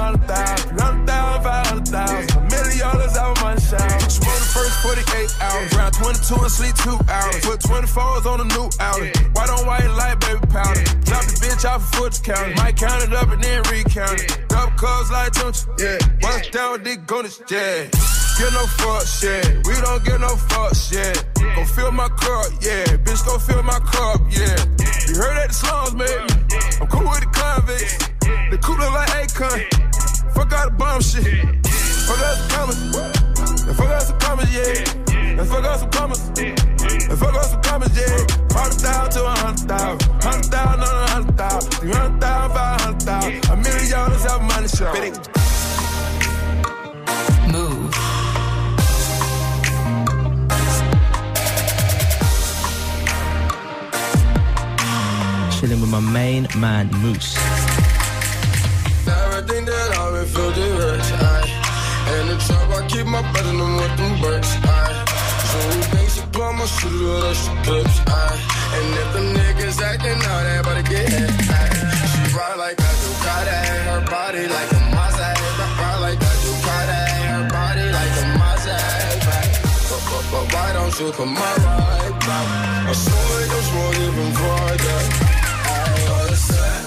[6.35, 7.35] two and sleep two hours.
[7.35, 7.49] Yeah.
[7.49, 9.15] Put 24s on a new outlet.
[9.15, 9.29] Yeah.
[9.33, 10.79] White on white light, baby powder.
[10.79, 10.93] Yeah.
[11.05, 12.49] Drop the bitch off a foot counter.
[12.49, 12.63] Yeah.
[12.63, 14.29] Might count it up and then recount it.
[14.29, 14.45] Yeah.
[14.47, 15.59] Double cubs like Tunch.
[15.79, 15.97] Yeah.
[15.99, 16.29] yeah.
[16.29, 17.89] Once down with the goodness, yeah.
[18.39, 19.45] Get no fuck shit.
[19.45, 19.61] Yeah.
[19.65, 21.25] We don't get no fuck shit.
[21.39, 21.55] Yeah.
[21.55, 22.85] Go fill my cup, yeah.
[23.05, 24.57] Bitch, go fill my cup, yeah.
[25.07, 26.25] You heard that the slums, man.
[26.81, 27.97] I'm cool with the convicts.
[28.49, 30.33] The cooler look like Akon.
[30.33, 31.23] Fuck all the bomb shit.
[32.07, 33.77] Fuck out the commas.
[33.77, 35.02] Fuck out the comments, yeah.
[35.35, 36.29] And fuck up some commas.
[36.37, 38.05] And fuck up some commas, yeah.
[38.53, 40.07] 100,000 to 100,000.
[40.21, 41.71] 100,000 100,000.
[41.71, 43.49] 300,000, 500,000.
[43.49, 44.67] A million dollars out of money.
[47.51, 47.93] Move.
[55.59, 57.37] Chilling with my main man, Mouss.
[59.07, 61.53] Everything that I feel the hurts, I.
[62.19, 63.21] In the trap, I keep my
[63.81, 64.21] with them
[64.63, 65.12] I.
[65.53, 65.59] So
[65.93, 68.39] things you plumb, I shoot with us clips, aye.
[68.75, 71.69] And if the niggas acting out, everybody get hit, aye.
[72.09, 73.57] She ride like a Ducati,
[73.89, 75.45] her body like a Maserati.
[75.77, 77.01] Ride like a Ducati,
[77.33, 79.61] her body like a Maserati.
[79.89, 82.47] But, but, but why don't you come my ride back?
[82.89, 85.01] I swear it goes more even Friday.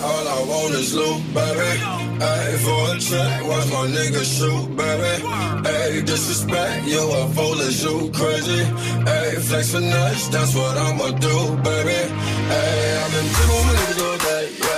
[0.06, 1.72] All I want is loot, baby.
[2.22, 5.14] Ay, for a check, watch my nigga shoot, baby.
[5.66, 8.62] Ay, disrespect, yo, I foolish, you crazy.
[9.06, 12.00] Ay, flex finesse, that's what I'ma do, baby.
[12.50, 13.28] Ay, I've been
[13.66, 14.75] many niggas all day, yeah.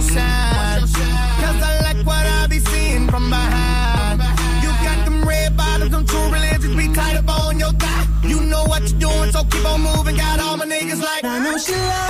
[0.00, 0.80] Your sign?
[0.80, 4.20] Cause I like what I be seeing from behind.
[4.62, 8.06] You got them red bottoms, them true religions be tight up on your thigh.
[8.26, 10.16] You know what you're doing, so keep on moving.
[10.16, 12.09] Got all my niggas like, I know she loves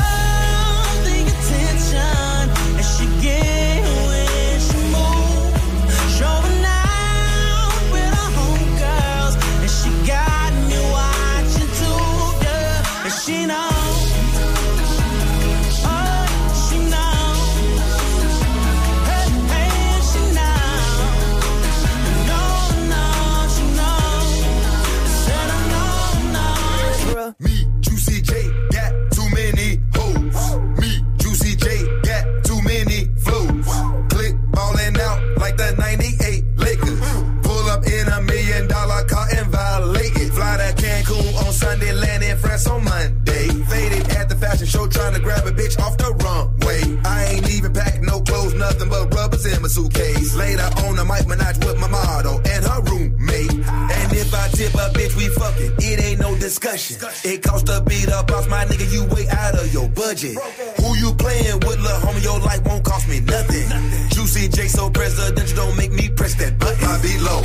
[56.73, 57.31] discussion.
[57.31, 60.37] It cost a beat up, boss my nigga, you way out of your budget.
[60.81, 62.23] Who you playing with, lil' homie?
[62.23, 63.69] Your life won't cost me nothing.
[64.11, 66.81] Juicy J so presidential, don't make me press that button.
[66.87, 67.43] My beat low,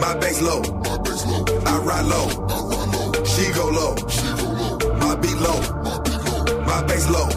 [0.00, 0.62] my bass low,
[1.66, 2.28] I ride low,
[3.24, 3.94] she go low.
[4.98, 5.60] My beat low,
[6.66, 7.28] my bass low,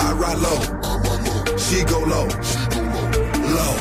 [0.00, 0.58] I ride low,
[1.56, 2.26] she go low,
[3.56, 3.72] low.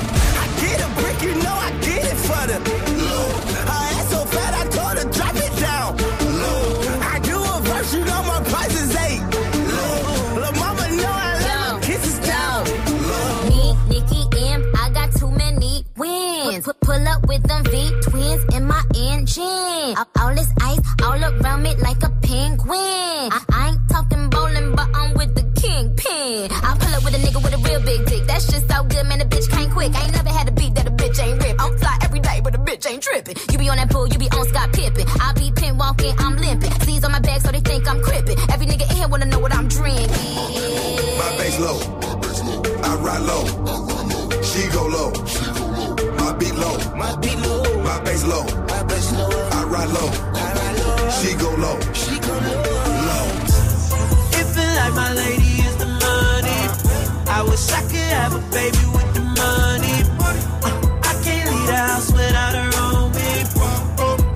[0.41, 2.86] I get a brick, you know I get it for the
[17.37, 19.95] with them V twins in my engine.
[20.19, 23.29] All, this ice all around me like a penguin.
[23.31, 26.49] I, I ain't talking bowling, but I'm with the kingpin.
[26.51, 28.25] I pull up with a nigga with a real big dick.
[28.25, 29.93] That shit so good, man, the bitch can't quick.
[29.95, 31.61] I ain't never had a beat that a bitch ain't rip.
[31.61, 33.35] I'm fly every day, but the bitch ain't tripping.
[33.51, 35.05] You be on that pool, you be on Scott Pippen.
[35.21, 36.71] I be pin walking, I'm limping.
[36.81, 38.37] C's on my back, so they think I'm crippin'.
[38.51, 40.09] Every nigga in here wanna know what I'm drinking.
[41.21, 41.77] My bass low.
[42.81, 43.43] I ride low.
[44.41, 45.46] She go low.
[46.97, 47.63] My beat low.
[47.83, 48.25] My beat low.
[48.25, 48.43] Bass low.
[48.67, 49.29] My bass low.
[49.51, 50.09] I ride low.
[50.33, 51.09] I ride low.
[51.17, 51.77] She go low.
[51.93, 52.61] She go low.
[53.09, 53.27] Low.
[54.39, 56.61] It feel like my lady is the money.
[57.29, 59.97] I wish I could have a baby with the money.
[60.25, 60.73] Uh,
[61.09, 63.31] I can't leave the house without her on me.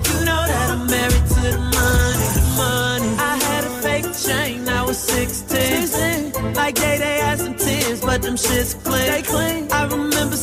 [0.06, 3.10] You know that I'm married to the money, the money.
[3.18, 6.54] I had a fake chain, I was 16.
[6.54, 9.06] Like they, they had some tens, but them shits clean.
[9.10, 9.72] They clean.
[9.72, 10.36] I remember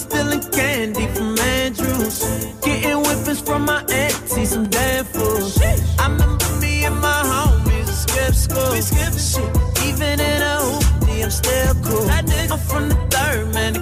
[8.59, 8.71] skip.
[8.71, 9.85] We skip shit.
[9.87, 12.09] Even in a hoopty, I'm still cool.
[12.09, 13.73] I'm from the third, man,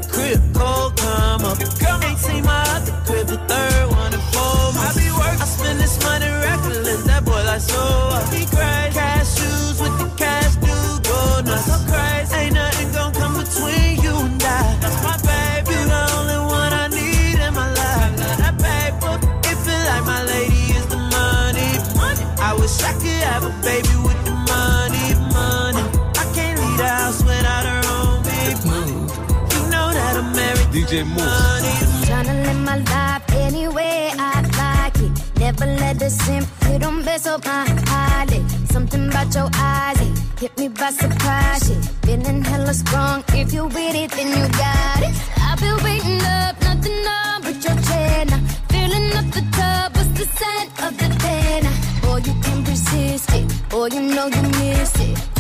[30.78, 32.06] DJ Mouss.
[32.06, 35.12] Tryna live my life any way I like it.
[35.40, 38.44] Never let the simp you don't mess up my eyelid.
[38.70, 41.68] Something about your eyes, it hit me by surprise.
[41.68, 41.82] Yeah.
[42.06, 43.24] Feeling hella strong.
[43.30, 45.16] If you with it, then you got it.
[45.48, 48.42] I've been waiting up, nothing on but your chair now.
[48.70, 51.76] Filling up the tub, what's the scent of the day now?
[52.04, 53.46] Boy, you can resist it.
[53.70, 55.37] Boy, you know you miss it.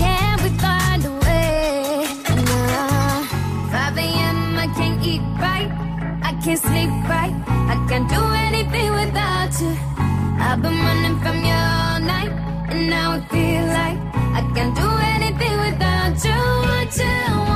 [6.47, 7.35] Can't sleep right.
[7.47, 9.75] I can't do anything without you.
[10.39, 12.31] I've been running from you all night,
[12.71, 13.99] and now I feel like
[14.39, 16.39] I can't do anything without you.
[16.69, 17.46] Want you,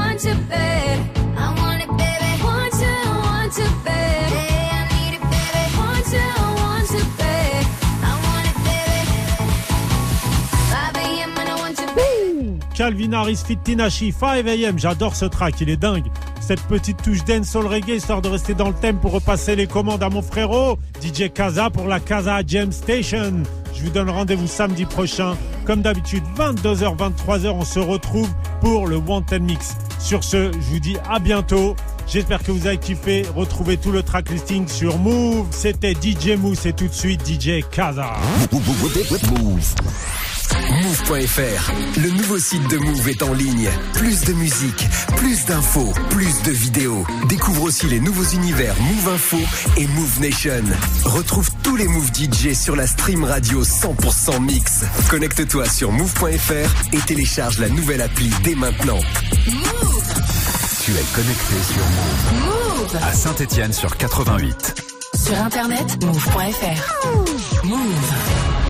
[12.91, 13.01] babe.
[13.01, 16.05] Calvin Harris fit Tinashi 5 AM, j'adore ce track, il est dingue.
[16.39, 20.03] Cette petite touche dancehall reggae histoire de rester dans le thème pour repasser les commandes
[20.03, 23.43] à mon frérot DJ Kaza pour la Kaza Jam Station.
[23.73, 25.37] Je vous donne rendez-vous samedi prochain.
[25.65, 28.29] Comme d'habitude, 22h, 23h, on se retrouve
[28.59, 29.75] pour le Wanted Mix.
[29.99, 31.75] Sur ce, je vous dis à bientôt.
[32.07, 33.23] J'espère que vous avez kiffé.
[33.35, 35.47] Retrouvez tout le track listing sur Move.
[35.51, 38.15] C'était DJ Mousse et tout de suite DJ Kaza.
[40.83, 41.71] Move.fr,
[42.01, 43.69] le nouveau site de Move est en ligne.
[43.93, 44.87] Plus de musique,
[45.17, 47.05] plus d'infos, plus de vidéos.
[47.27, 49.37] Découvre aussi les nouveaux univers Move Info
[49.77, 50.63] et Move Nation.
[51.05, 54.83] Retrouve tous les Move DJ sur la stream radio 100% mix.
[55.09, 58.99] Connecte-toi sur Move.fr et télécharge la nouvelle appli dès maintenant.
[60.83, 62.45] Tu es connecté sur Move.
[62.45, 64.75] Move À Saint-Étienne sur 88.
[65.13, 67.65] Sur internet, move.fr.
[67.65, 68.40] Move.